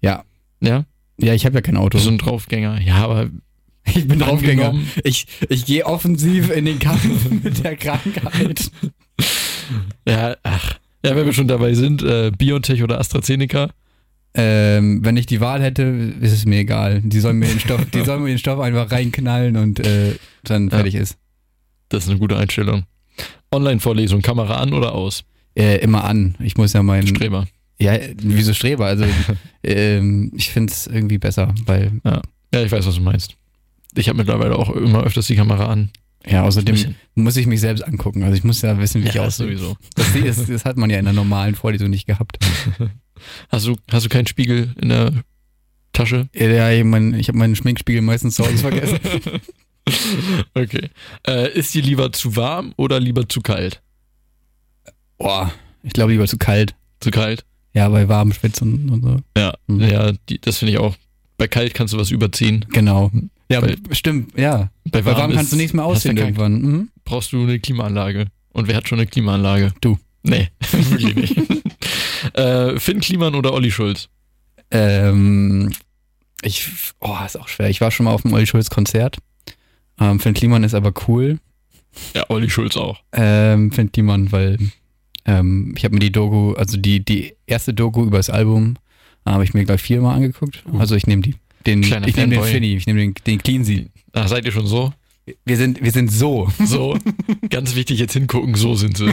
[0.00, 0.24] Ja.
[0.60, 0.84] Ja?
[1.18, 1.90] Ja, ich habe ja kein Auto.
[1.90, 2.80] Du bist ein Draufgänger.
[2.82, 3.30] Ja, aber
[3.86, 4.74] Ich bin Draufgänger.
[5.04, 8.70] Ich, ich gehe offensiv in den Kampf mit der Krankheit.
[10.06, 10.74] ja, ach.
[11.04, 13.70] Ja, wenn wir schon dabei sind, äh, BioNTech oder AstraZeneca?
[14.38, 15.82] Ähm, wenn ich die Wahl hätte,
[16.20, 17.00] ist es mir egal.
[17.02, 20.68] Die sollen mir den Stoff, die sollen mir den Stoff einfach reinknallen und äh, dann
[20.68, 21.16] fertig ist.
[21.88, 22.84] Das ist eine gute Einstellung.
[23.50, 25.24] Online-Vorlesung, Kamera an oder aus?
[25.56, 26.36] Äh, immer an.
[26.40, 27.06] Ich muss ja meinen.
[27.06, 27.46] Streber.
[27.78, 28.86] Ja, wieso Streber?
[28.86, 29.06] Also
[29.62, 31.92] ähm, ich finde es irgendwie besser, weil.
[32.04, 32.20] Ja.
[32.52, 33.36] ja, ich weiß, was du meinst.
[33.94, 35.90] Ich habe mittlerweile auch immer öfters die Kamera an.
[36.28, 38.22] Ja, außerdem muss ich mich selbst angucken.
[38.24, 39.46] Also ich muss ja wissen, wie ich Ja, aussehe.
[39.46, 39.76] sowieso.
[39.94, 42.38] Das, das, das hat man ja in der normalen Vorlesung nicht gehabt.
[43.48, 45.12] Hast du, hast du keinen Spiegel in der
[45.94, 46.28] Tasche?
[46.34, 48.98] Ja, ich, mein, ich habe meinen Schminkspiegel meistens zu Hause vergessen.
[50.54, 50.90] okay.
[51.26, 53.80] Äh, ist die lieber zu warm oder lieber zu kalt?
[55.18, 56.74] Boah, ich glaube lieber zu kalt.
[57.00, 57.44] Zu kalt?
[57.72, 59.20] Ja, bei warmen Schwitzen und so.
[59.36, 59.80] Ja, Mhm.
[59.80, 60.94] ja die, das finde ich auch.
[61.38, 62.66] Bei kalt kannst du was überziehen.
[62.72, 63.10] Genau.
[63.48, 64.70] Ja, Bei- stimmt, ja.
[64.90, 66.60] Bei Bei warm kannst du nichts mehr aussehen irgendwann.
[66.60, 66.88] Mhm.
[67.04, 68.26] Brauchst du eine Klimaanlage.
[68.52, 69.72] Und wer hat schon eine Klimaanlage?
[69.80, 69.98] Du.
[70.22, 71.36] Nee, wirklich nicht.
[72.36, 74.08] äh, Finn Kliman oder Olli Schulz?
[74.70, 75.72] Ähm,
[76.42, 76.68] ich,
[77.00, 77.70] oh, ist auch schwer.
[77.70, 79.18] Ich war schon mal auf dem Olli Schulz Konzert.
[80.00, 81.38] Ähm, Finn Kliman ist aber cool.
[82.14, 83.00] Ja, Olli Schulz auch.
[83.12, 84.58] Ähm, Finn Kliman, weil
[85.24, 88.76] ähm, ich habe mir die Doku, also die, die erste Doku über das Album,
[89.24, 90.64] habe ich mir gleich viermal angeguckt.
[90.78, 91.34] Also ich nehme die.
[91.66, 92.44] Den, Kleiner ich nehme den.
[92.44, 93.90] Finny, ich nehme den, den Cleansy.
[94.12, 94.92] Ach, seid ihr schon so?
[95.44, 96.48] Wir sind, wir sind so.
[96.64, 96.96] So,
[97.50, 99.08] ganz wichtig jetzt hingucken, so sind sie.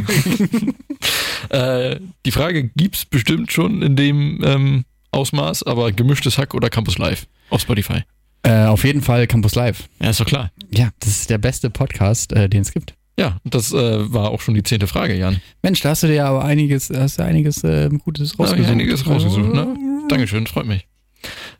[1.49, 6.99] äh, die Frage gibt's bestimmt schon in dem ähm, Ausmaß, aber gemischtes Hack oder Campus
[6.99, 8.03] Live auf Spotify.
[8.43, 9.89] Äh, auf jeden Fall Campus Live.
[9.99, 10.51] Ja, ist doch klar.
[10.71, 12.93] Ja, das ist der beste Podcast, äh, den es gibt.
[13.17, 15.39] Ja, das äh, war auch schon die zehnte Frage, Jan.
[15.61, 18.69] Mensch, da hast du dir ja aber einiges, hast du einiges äh, Gutes rausgesucht.
[18.69, 19.75] einiges rausgesucht, ne?
[20.09, 20.87] Dankeschön, freut mich.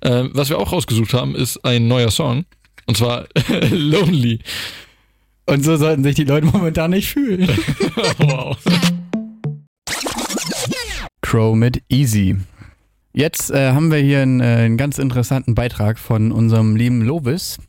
[0.04, 2.46] Ähm, was wir auch rausgesucht haben, ist ein neuer Song.
[2.86, 3.26] Und zwar
[3.72, 4.40] Lonely.
[5.46, 7.48] Und so sollten sich die Leute momentan nicht fühlen.
[8.18, 8.58] wow.
[11.22, 12.36] Crow mit Easy.
[13.14, 17.60] Jetzt äh, haben wir hier einen, äh, einen ganz interessanten Beitrag von unserem lieben Lovis,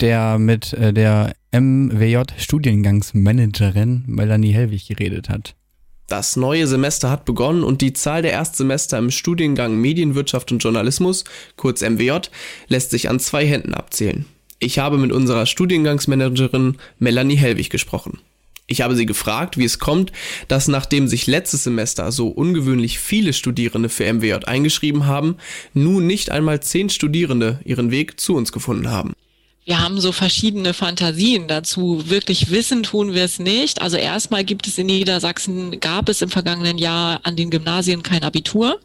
[0.00, 5.56] der mit äh, der MWJ-Studiengangsmanagerin Melanie Hellwig geredet hat.
[6.06, 11.24] Das neue Semester hat begonnen und die Zahl der Erstsemester im Studiengang Medienwirtschaft und Journalismus,
[11.56, 12.28] kurz MWJ,
[12.68, 14.26] lässt sich an zwei Händen abzählen.
[14.58, 18.18] Ich habe mit unserer Studiengangsmanagerin Melanie Hellwig gesprochen.
[18.66, 20.12] Ich habe sie gefragt, wie es kommt,
[20.48, 25.36] dass nachdem sich letztes Semester so ungewöhnlich viele Studierende für MWJ eingeschrieben haben,
[25.74, 29.12] nun nicht einmal zehn Studierende ihren Weg zu uns gefunden haben.
[29.66, 32.10] Wir haben so verschiedene Fantasien dazu.
[32.10, 33.80] Wirklich wissen tun wir es nicht.
[33.80, 38.24] Also erstmal gibt es in Niedersachsen, gab es im vergangenen Jahr an den Gymnasien kein
[38.24, 38.78] Abitur,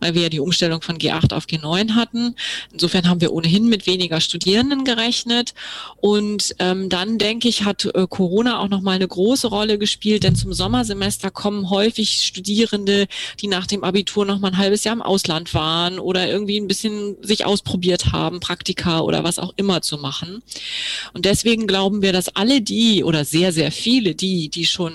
[0.00, 2.34] weil wir ja die Umstellung von G8 auf G9 hatten.
[2.72, 5.54] Insofern haben wir ohnehin mit weniger Studierenden gerechnet.
[5.98, 10.34] Und ähm, dann denke ich, hat äh, Corona auch nochmal eine große Rolle gespielt, denn
[10.34, 13.06] zum Sommersemester kommen häufig Studierende,
[13.40, 16.66] die nach dem Abitur noch mal ein halbes Jahr im Ausland waren oder irgendwie ein
[16.66, 20.07] bisschen sich ausprobiert haben, Praktika oder was auch immer zu machen.
[21.12, 24.92] Und deswegen glauben wir, dass alle die oder sehr, sehr viele die, die schon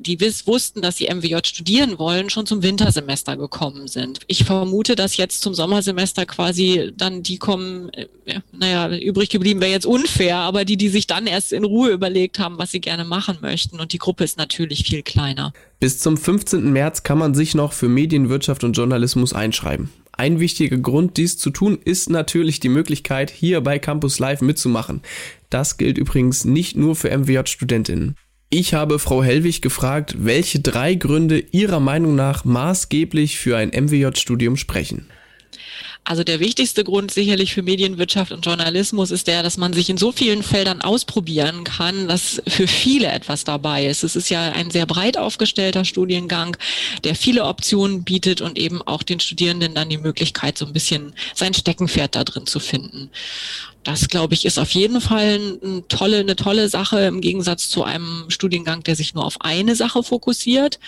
[0.00, 4.20] die wiss, wussten, dass sie MWJ studieren wollen, schon zum Wintersemester gekommen sind.
[4.26, 9.60] Ich vermute, dass jetzt zum Sommersemester quasi dann die kommen, äh, ja, naja, übrig geblieben
[9.60, 12.80] wäre jetzt unfair, aber die, die sich dann erst in Ruhe überlegt haben, was sie
[12.80, 13.78] gerne machen möchten.
[13.78, 15.52] Und die Gruppe ist natürlich viel kleiner.
[15.78, 16.72] Bis zum 15.
[16.72, 19.90] März kann man sich noch für Medienwirtschaft und Journalismus einschreiben.
[20.20, 25.00] Ein wichtiger Grund, dies zu tun, ist natürlich die Möglichkeit, hier bei Campus Live mitzumachen.
[25.48, 28.16] Das gilt übrigens nicht nur für MWJ-Studentinnen.
[28.50, 34.58] Ich habe Frau Hellwig gefragt, welche drei Gründe ihrer Meinung nach maßgeblich für ein MWJ-Studium
[34.58, 35.06] sprechen.
[36.04, 39.96] Also der wichtigste Grund sicherlich für Medienwirtschaft und Journalismus ist der, dass man sich in
[39.96, 44.02] so vielen Feldern ausprobieren kann, dass für viele etwas dabei ist.
[44.02, 46.56] Es ist ja ein sehr breit aufgestellter Studiengang,
[47.04, 51.12] der viele Optionen bietet und eben auch den Studierenden dann die Möglichkeit, so ein bisschen
[51.34, 53.10] sein Steckenpferd da drin zu finden.
[53.82, 57.82] Das, glaube ich, ist auf jeden Fall eine tolle, eine tolle Sache im Gegensatz zu
[57.82, 60.78] einem Studiengang, der sich nur auf eine Sache fokussiert.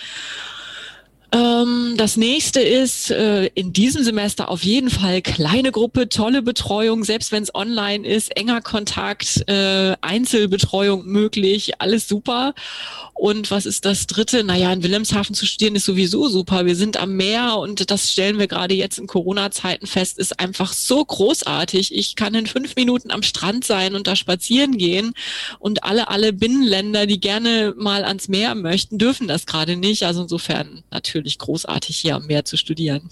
[1.33, 7.03] Ähm, das nächste ist äh, in diesem Semester auf jeden Fall kleine Gruppe, tolle Betreuung,
[7.03, 12.53] selbst wenn es online ist, enger Kontakt, äh, Einzelbetreuung möglich, alles super.
[13.15, 14.43] Und was ist das dritte?
[14.43, 16.65] Naja, in Wilhelmshaven zu studieren ist sowieso super.
[16.65, 20.73] Wir sind am Meer und das stellen wir gerade jetzt in Corona-Zeiten fest, ist einfach
[20.73, 21.95] so großartig.
[21.95, 25.13] Ich kann in fünf Minuten am Strand sein und da spazieren gehen
[25.57, 30.03] und alle, alle Binnenländer, die gerne mal ans Meer möchten, dürfen das gerade nicht.
[30.03, 33.09] Also insofern natürlich großartig hier am Meer zu studieren.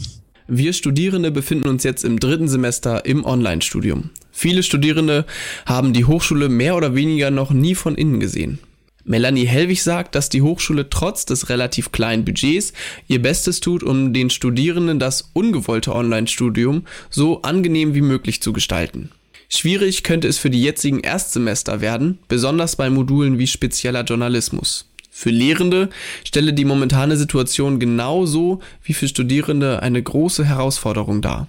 [0.48, 4.10] Wir Studierende befinden uns jetzt im dritten Semester im Online-Studium.
[4.32, 5.26] Viele Studierende
[5.66, 8.60] haben die Hochschule mehr oder weniger noch nie von innen gesehen.
[9.04, 12.74] Melanie Hellwig sagt, dass die Hochschule trotz des relativ kleinen Budgets
[13.08, 19.10] ihr Bestes tut, um den Studierenden das ungewollte Online-Studium so angenehm wie möglich zu gestalten.
[19.50, 24.91] Schwierig könnte es für die jetzigen Erstsemester werden, besonders bei Modulen wie spezieller Journalismus.
[25.22, 25.92] Für Lehrende
[26.24, 31.48] stelle die momentane Situation genauso wie für Studierende eine große Herausforderung dar.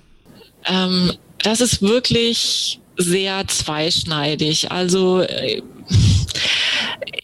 [0.67, 4.71] Ähm, das ist wirklich sehr zweischneidig.
[4.71, 5.63] Also äh,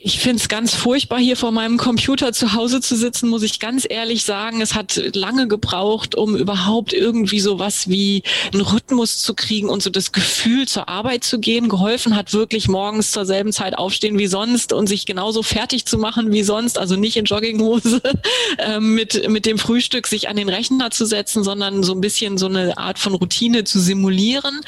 [0.01, 3.59] ich finde es ganz furchtbar, hier vor meinem Computer zu Hause zu sitzen, muss ich
[3.59, 4.61] ganz ehrlich sagen.
[4.61, 9.91] Es hat lange gebraucht, um überhaupt irgendwie sowas wie einen Rhythmus zu kriegen und so
[9.91, 11.69] das Gefühl, zur Arbeit zu gehen.
[11.69, 15.99] Geholfen hat wirklich morgens zur selben Zeit aufstehen wie sonst und sich genauso fertig zu
[15.99, 18.01] machen wie sonst, also nicht in Jogginghose
[18.59, 22.39] äh, mit, mit dem Frühstück sich an den Rechner zu setzen, sondern so ein bisschen
[22.39, 24.61] so eine Art von Routine zu simulieren.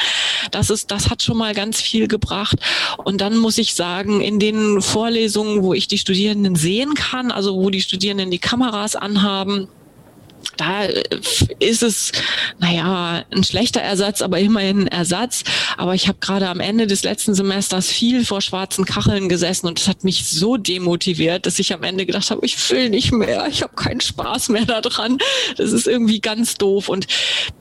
[0.51, 2.59] Das ist, das hat schon mal ganz viel gebracht.
[2.99, 7.57] Und dann muss ich sagen, in den Vorlesungen, wo ich die Studierenden sehen kann, also
[7.57, 9.69] wo die Studierenden die Kameras anhaben,
[10.57, 11.03] da äh,
[11.59, 12.13] ist es,
[12.59, 15.45] naja, ein schlechter Ersatz, aber immerhin ein Ersatz.
[15.77, 19.79] Aber ich habe gerade am Ende des letzten Semesters viel vor schwarzen Kacheln gesessen und
[19.79, 23.47] das hat mich so demotiviert, dass ich am Ende gedacht habe, ich will nicht mehr,
[23.49, 25.19] ich habe keinen Spaß mehr daran.
[25.57, 26.89] Das ist irgendwie ganz doof.
[26.89, 27.07] Und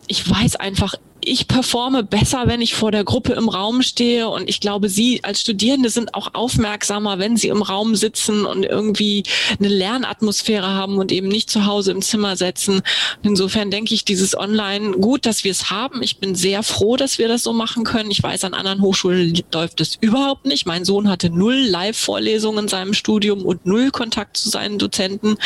[0.08, 4.50] ich weiß einfach, ich performe besser, wenn ich vor der Gruppe im Raum stehe und
[4.50, 9.24] ich glaube, Sie als Studierende sind auch aufmerksamer, wenn Sie im Raum sitzen und irgendwie
[9.58, 12.82] eine Lernatmosphäre haben und eben nicht zu Hause im Zimmer setzen.
[13.24, 16.02] Insofern denke ich, dieses Online gut, dass wir es haben.
[16.02, 18.12] Ich bin sehr froh, dass wir das so machen können.
[18.12, 20.66] Ich weiß, an anderen Hochschulen läuft es überhaupt nicht.
[20.66, 25.38] Mein Sohn hatte null Live-Vorlesungen in seinem Studium und null Kontakt zu seinen Dozenten.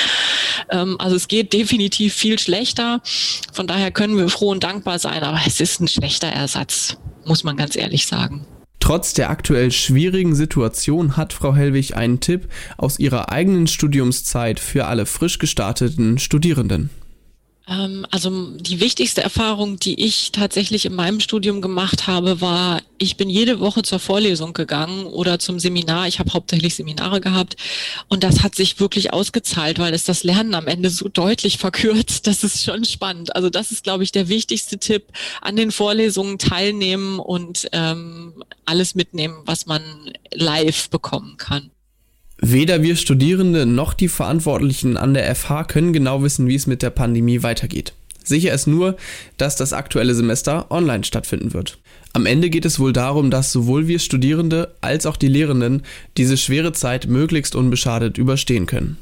[0.70, 3.02] Ähm, also es geht definitiv viel schlechter.
[3.52, 7.46] Von daher können wir froh und dankbar sein, aber es ist ein schlechter Ersatz, muss
[7.46, 8.46] man ganz ehrlich sagen.
[8.82, 14.88] Trotz der aktuell schwierigen Situation hat Frau Hellwig einen Tipp aus ihrer eigenen Studiumszeit für
[14.88, 16.90] alle frisch gestarteten Studierenden.
[17.68, 23.16] Ähm, also die wichtigste Erfahrung, die ich tatsächlich in meinem Studium gemacht habe, war, ich
[23.16, 26.08] bin jede Woche zur Vorlesung gegangen oder zum Seminar.
[26.08, 27.56] Ich habe hauptsächlich Seminare gehabt
[28.10, 32.28] und das hat sich wirklich ausgezahlt, weil es das Lernen am Ende so deutlich verkürzt.
[32.28, 33.36] Das ist schon spannend.
[33.36, 35.08] Also das ist, glaube ich, der wichtigste Tipp.
[35.42, 39.82] An den Vorlesungen teilnehmen und ähm, alles mitnehmen, was man
[40.34, 41.72] live bekommen kann.
[42.46, 46.82] Weder wir Studierende noch die Verantwortlichen an der FH können genau wissen, wie es mit
[46.82, 47.94] der Pandemie weitergeht.
[48.22, 48.98] Sicher ist nur,
[49.38, 51.80] dass das aktuelle Semester online stattfinden wird.
[52.12, 55.84] Am Ende geht es wohl darum, dass sowohl wir Studierende als auch die Lehrenden
[56.18, 58.98] diese schwere Zeit möglichst unbeschadet überstehen können.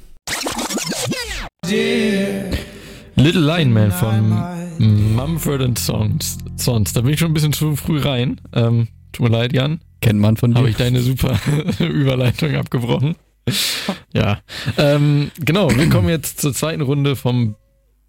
[3.16, 6.38] Little Lion Man von Mumford Sons.
[6.58, 6.94] Sons.
[6.94, 8.40] Da bin ich schon ein bisschen zu früh rein.
[8.54, 9.82] Ähm, tut mir leid, Jan.
[10.00, 10.60] Kennt man von dir.
[10.60, 11.40] Habe ich deine super
[11.80, 13.16] Überleitung abgebrochen.
[14.14, 14.40] ja.
[14.78, 17.56] Ähm, genau, wir kommen jetzt zur zweiten Runde vom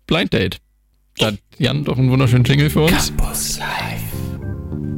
[0.07, 0.61] Blind Date.
[1.19, 3.09] Da hat Jan doch einen wunderschönen Jingle für uns.
[3.09, 4.03] Campus Live.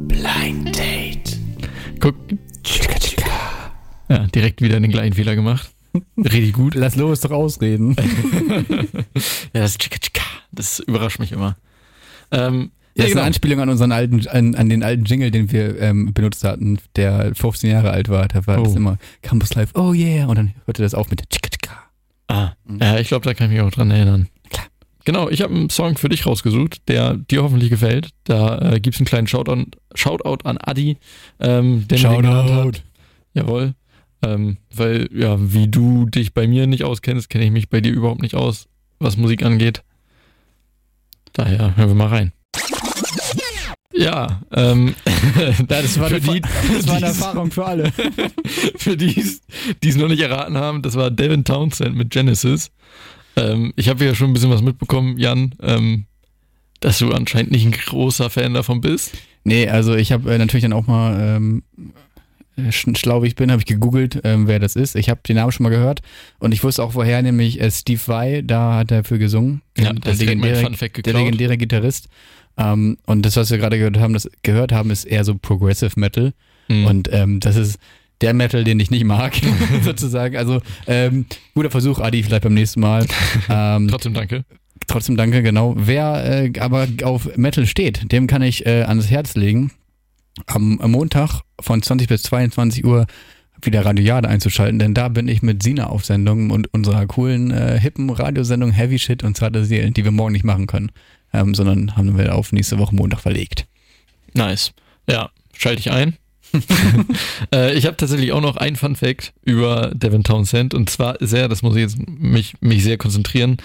[0.07, 1.39] Blind Date.
[1.99, 2.15] Guck.
[4.07, 5.71] Ja, direkt wieder den gleichen Fehler gemacht.
[6.17, 6.75] Richtig gut.
[6.75, 7.95] Lass los doch ausreden.
[9.53, 9.77] ja, das,
[10.51, 11.57] das überrascht mich immer.
[12.31, 13.21] Ähm, das ja, ist genau.
[13.21, 16.79] eine Anspielung an unseren alten, an, an den alten Jingle, den wir ähm, benutzt hatten,
[16.95, 18.27] der 15 Jahre alt war.
[18.27, 18.63] Da war Oh.
[18.63, 21.83] das immer Campus Live, oh yeah, und dann hörte das auf mit Chika Chika.
[22.27, 24.29] Ah, ja, ich glaube, da kann ich mich auch dran erinnern.
[25.05, 28.09] Genau, ich habe einen Song für dich rausgesucht, der dir hoffentlich gefällt.
[28.23, 30.97] Da äh, gibt es einen kleinen Shoutout, Shoutout an Adi,
[31.39, 32.83] ähm, der den hat.
[33.35, 33.75] Jawohl.
[34.23, 37.91] Ähm, weil, ja, wie du dich bei mir nicht auskennst, kenne ich mich bei dir
[37.93, 38.67] überhaupt nicht aus,
[38.97, 39.83] was Musik angeht.
[41.33, 42.31] Daher hören wir mal rein.
[43.97, 44.93] Ja, ähm,
[45.67, 47.91] das war, für eine, die, das war eine Erfahrung für alle.
[48.77, 49.37] für die,
[49.83, 52.71] die es noch nicht erraten haben, das war Devin Townsend mit Genesis.
[53.37, 56.05] Ähm, ich habe ja schon ein bisschen was mitbekommen, Jan, ähm,
[56.81, 59.11] dass du anscheinend nicht ein großer Fan davon bist.
[59.43, 61.63] Nee, also ich habe äh, natürlich dann auch mal, ähm,
[62.57, 64.95] sch- schlau wie ich bin, habe ich gegoogelt, ähm, wer das ist.
[64.95, 66.01] Ich habe den Namen schon mal gehört
[66.39, 69.61] und ich wusste auch woher, nämlich äh, Steve Vai, da hat er für gesungen.
[69.77, 70.69] Ja, der, legendäre,
[71.05, 72.07] der legendäre Gitarrist.
[72.57, 75.99] Ähm, und das, was wir gerade gehört haben, das gehört haben, ist eher so Progressive
[75.99, 76.33] Metal.
[76.67, 76.85] Mhm.
[76.85, 77.77] Und ähm, das ist
[78.21, 79.33] der Metal, den ich nicht mag,
[79.83, 80.37] sozusagen.
[80.37, 83.05] Also ähm, guter Versuch, Adi, vielleicht beim nächsten Mal.
[83.49, 84.45] Ähm, Trotzdem danke.
[84.87, 85.73] Trotzdem danke, genau.
[85.77, 89.71] Wer äh, aber auf Metal steht, dem kann ich äh, ans Herz legen,
[90.47, 93.05] am, am Montag von 20 bis 22 Uhr
[93.61, 97.51] wieder Radio Jade einzuschalten, denn da bin ich mit Sina auf Sendung und unserer coolen,
[97.51, 100.91] äh, hippen Radiosendung Heavy Shit und zarte Seelen, die wir morgen nicht machen können,
[101.35, 103.65] ähm, sondern haben wir auf nächste Woche Montag verlegt.
[104.33, 104.73] Nice.
[105.07, 106.17] Ja, schalte ich ein.
[107.53, 111.47] äh, ich habe tatsächlich auch noch ein Fun Fact über Devin Townsend und zwar sehr,
[111.47, 113.57] das muss ich jetzt mich, mich sehr konzentrieren,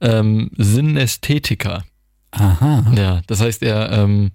[0.00, 1.84] ähm, Synästhetiker.
[2.32, 2.92] Aha.
[2.96, 4.30] Ja, das heißt, er ähm,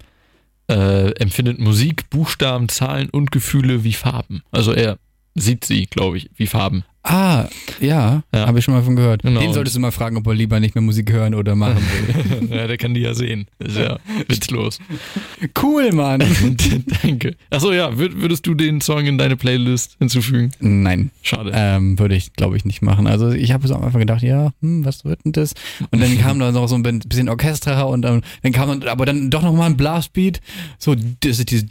[0.70, 4.44] äh, empfindet Musik, Buchstaben, Zahlen und Gefühle wie Farben.
[4.52, 5.00] Also er
[5.36, 6.84] sieht sie, glaube ich, wie Farben.
[7.10, 7.47] Ah,
[7.80, 8.47] ja, Ja.
[8.47, 9.22] habe ich schon mal von gehört.
[9.22, 9.39] Genau.
[9.39, 12.49] Den solltest du mal fragen, ob er lieber nicht mehr Musik hören oder machen will.
[12.58, 13.47] ja, der kann die ja sehen.
[13.60, 13.97] Ist ja
[14.28, 14.80] witzlos.
[15.64, 16.20] cool, Mann.
[17.03, 17.38] Danke.
[17.49, 20.51] Achso, ja, würd, würdest du den Song in deine Playlist hinzufügen?
[20.60, 21.12] Nein.
[21.22, 21.51] Schade.
[21.53, 23.08] Ähm, würde ich, glaube ich, nicht machen.
[23.08, 25.53] Also ich habe so am Anfang gedacht, ja, hm, was wird denn das?
[25.91, 29.05] Und dann kam da noch so ein bisschen Orchester und dann, dann kam dann, aber
[29.05, 30.41] dann doch nochmal ein Blastbeat.
[30.78, 31.64] So, das ist dieses.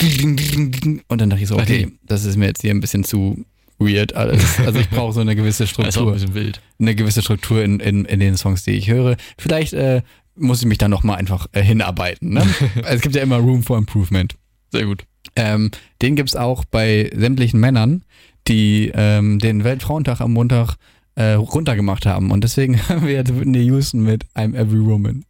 [1.08, 3.44] Und dann dachte ich so, okay, das ist mir jetzt hier ein bisschen zu
[3.78, 4.58] weird alles.
[4.60, 6.12] Also ich brauche so eine gewisse ein Struktur.
[6.12, 6.60] bisschen wild.
[6.78, 9.16] Eine gewisse Struktur in, in, in den Songs, die ich höre.
[9.38, 10.02] Vielleicht äh,
[10.36, 12.34] muss ich mich da nochmal einfach äh, hinarbeiten.
[12.34, 12.46] Ne?
[12.84, 14.34] es gibt ja immer Room for Improvement.
[14.72, 15.04] Sehr gut.
[15.34, 15.70] Ähm,
[16.02, 18.04] den gibt's auch bei sämtlichen Männern,
[18.48, 20.76] die ähm, den Weltfrauentag am Montag
[21.14, 22.30] äh, runtergemacht haben.
[22.30, 25.24] Und deswegen haben wir jetzt Whitney Houston mit I'm Every Woman.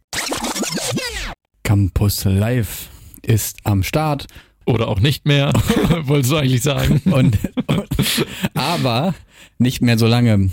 [1.63, 2.89] Campus Live
[3.23, 4.27] ist am Start.
[4.67, 5.53] Oder auch nicht mehr,
[6.03, 7.01] wolltest du eigentlich sagen.
[7.05, 7.37] Und,
[7.67, 7.87] und,
[8.53, 9.15] aber
[9.57, 10.49] nicht mehr so lange.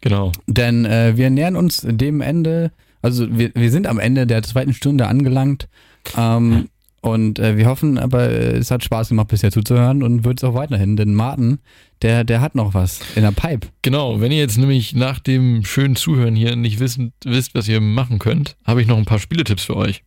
[0.00, 0.32] Genau.
[0.46, 2.72] Denn äh, wir nähern uns dem Ende,
[3.02, 5.68] also wir, wir sind am Ende der zweiten Stunde angelangt.
[6.16, 6.68] Ähm,
[7.02, 10.44] und äh, wir hoffen, aber äh, es hat Spaß gemacht, bisher zuzuhören und wird es
[10.44, 10.96] auch weiterhin.
[10.96, 11.58] Denn Martin,
[12.00, 13.68] der, der hat noch was in der Pipe.
[13.82, 17.80] Genau, wenn ihr jetzt nämlich nach dem schönen Zuhören hier nicht wissen, wisst, was ihr
[17.80, 20.04] machen könnt, habe ich noch ein paar Spieletipps für euch,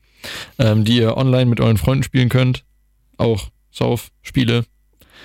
[0.57, 2.64] ähm, die ihr online mit euren Freunden spielen könnt.
[3.17, 4.65] Auch Sauf-Spiele.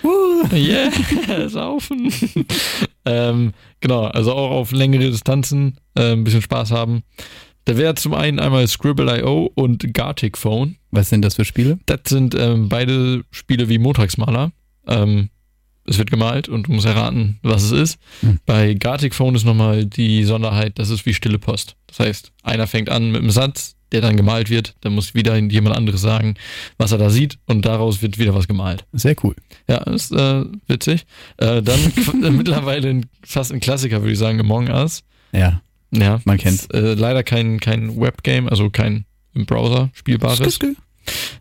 [0.53, 2.13] Yeah, saufen.
[3.05, 7.03] ähm, genau, also auch auf längere Distanzen äh, ein bisschen Spaß haben.
[7.67, 10.77] Da wäre zum einen einmal Scribble.io und Gartic Phone.
[10.91, 11.79] Was sind das für Spiele?
[11.87, 14.53] Das sind ähm, beide Spiele wie Montagsmaler.
[14.87, 15.29] Ähm,
[15.87, 17.99] es wird gemalt und du musst erraten, was es ist.
[18.21, 18.39] Hm.
[18.47, 21.77] Bei Gartic Phone ist nochmal die Sonderheit, das ist wie stille Post.
[21.87, 25.37] Das heißt, einer fängt an mit einem Satz, der dann gemalt wird, dann muss wieder
[25.37, 26.35] jemand anderes sagen,
[26.79, 28.85] was er da sieht und daraus wird wieder was gemalt.
[28.93, 29.35] Sehr cool.
[29.69, 31.07] Ja, ist äh, witzig.
[31.39, 31.81] Äh, dann
[32.25, 35.03] äh, mittlerweile ein, fast ein Klassiker, würde ich sagen, Among Us.
[35.33, 35.61] Ja.
[35.93, 36.67] Ja, Man kennt's.
[36.67, 40.55] Ist, Äh, leider kein, kein Webgame, also kein im Browser spielbares.
[40.55, 40.75] Skü.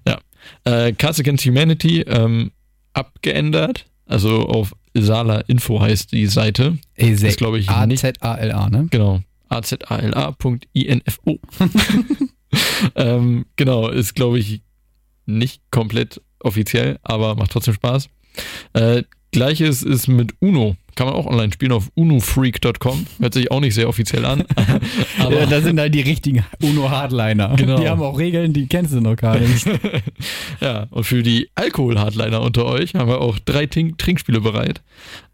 [0.08, 0.20] Ja.
[0.64, 2.52] Äh, Cards Against Humanity ähm,
[2.94, 3.86] abgeändert.
[4.06, 6.80] Also auf Sala Info heißt die Seite.
[6.96, 8.04] Ist, Ist, glaube ich, nicht.
[8.04, 8.88] A-Z-A-L-A, ne?
[8.90, 9.22] Genau.
[9.50, 11.40] azala.info.
[12.96, 14.62] ähm, genau, ist, glaube ich,
[15.26, 18.10] nicht komplett offiziell, aber macht trotzdem Spaß.
[18.74, 20.76] Äh, Gleiches ist mit Uno.
[20.96, 23.06] Kann man auch online spielen auf unofreak.com.
[23.20, 24.44] Hört sich auch nicht sehr offiziell an.
[25.20, 27.56] aber ja, das sind halt die richtigen UNO-Hardliner.
[27.56, 27.80] Genau.
[27.80, 29.68] Die haben auch Regeln, die kennst du noch gar nicht.
[30.62, 34.82] ja, und für die Alkohol-Hardliner unter euch haben wir auch drei Trink Trinkspiele bereit.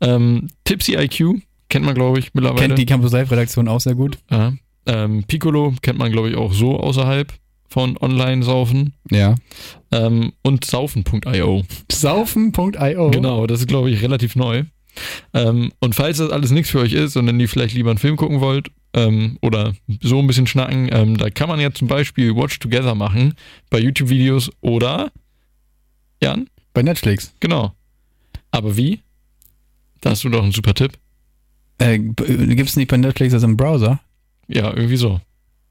[0.02, 2.68] Ähm, Tipsy IQ kennt man, glaube ich, mittlerweile.
[2.68, 4.18] Kennt die Campus Live-Redaktion auch sehr gut.
[4.30, 4.54] Ja.
[4.86, 7.34] Ähm, Piccolo kennt man, glaube ich, auch so außerhalb
[7.68, 8.94] von Online-Saufen.
[9.12, 9.36] Ja.
[9.92, 11.64] Ähm, und Saufen.io.
[11.92, 13.12] Saufen.io.
[13.12, 14.64] Genau, das ist, glaube ich, relativ neu.
[15.34, 18.16] Ähm, und falls das alles nichts für euch ist, sondern ihr vielleicht lieber einen Film
[18.16, 22.36] gucken wollt ähm, oder so ein bisschen schnacken, ähm, da kann man ja zum Beispiel
[22.36, 23.34] Watch Together machen
[23.70, 25.12] bei YouTube-Videos oder
[26.22, 26.50] Jan?
[26.74, 27.34] Bei Netflix.
[27.40, 27.74] Genau.
[28.52, 29.02] Aber wie?
[30.02, 30.94] Da hast du doch einen super Tipp.
[31.78, 34.00] Äh, Gibt es nicht bei Netflix das im Browser?
[34.48, 35.20] Ja, irgendwie so.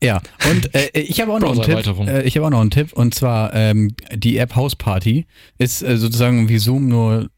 [0.03, 0.21] Ja,
[0.51, 2.07] und äh, ich habe auch noch einen Tipp.
[2.07, 5.27] Äh, ich habe auch noch einen Tipp und zwar ähm, die App House Party
[5.59, 7.31] ist äh, sozusagen wie Zoom nur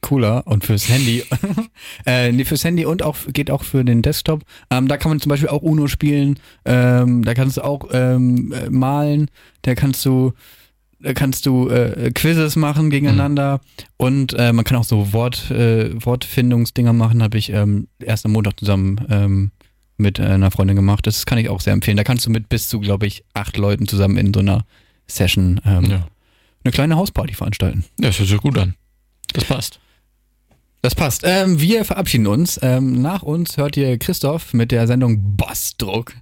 [0.00, 1.24] cooler und fürs Handy.
[2.06, 4.44] äh, nee, fürs Handy und auch geht auch für den Desktop.
[4.70, 6.38] Ähm, da kann man zum Beispiel auch Uno spielen.
[6.64, 9.28] Ähm, da kannst du auch ähm, äh, malen.
[9.62, 10.32] Da kannst du
[11.00, 13.60] Da kannst du äh, Quizzes machen gegeneinander
[13.98, 17.22] und äh, man kann auch so Wort, äh, Wortfindungsdinger machen.
[17.22, 19.50] Habe ich ähm, erst am Montag zusammen ähm,
[19.96, 21.06] mit äh, einer Freundin gemacht.
[21.06, 21.96] Das kann ich auch sehr empfehlen.
[21.96, 24.64] Da kannst du mit bis zu, glaube ich, acht Leuten zusammen in so einer
[25.06, 26.06] Session ähm, Ja.
[26.64, 27.84] eine kleine Hausparty veranstalten.
[28.00, 28.74] Ja, das hört sich gut an.
[29.32, 29.80] Das passt.
[30.82, 31.22] Das passt.
[31.24, 32.60] Ähm, wir verabschieden uns.
[32.62, 36.12] Ähm, nach uns hört ihr Christoph mit der Sendung Bossdruck.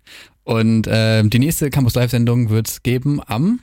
[0.45, 3.61] Und ähm, die nächste Campus Live-Sendung wird es geben am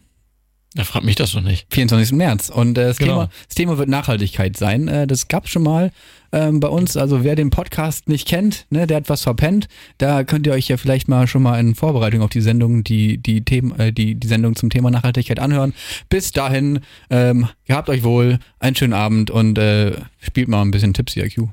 [0.74, 1.68] Da fragt mich das doch nicht.
[1.74, 2.14] 24.
[2.16, 2.50] März.
[2.50, 3.14] Und äh, das, Genau.
[3.14, 4.88] Thema, das Thema wird Nachhaltigkeit sein.
[4.88, 5.92] Äh, das gab schon mal
[6.32, 6.96] ähm, bei uns.
[6.96, 9.68] Also wer den Podcast nicht kennt, ne, der hat was verpennt.
[9.98, 13.18] Da könnt ihr euch ja vielleicht mal schon mal in Vorbereitung auf die Sendung die,
[13.18, 15.74] die, Themen, äh, die, die Sendung zum Thema Nachhaltigkeit anhören.
[16.08, 20.94] Bis dahin, ähm, gehabt euch wohl, einen schönen Abend und äh, spielt mal ein bisschen
[20.94, 21.50] Tipsy IQ.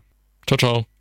[0.46, 0.97] Ciao, ciao.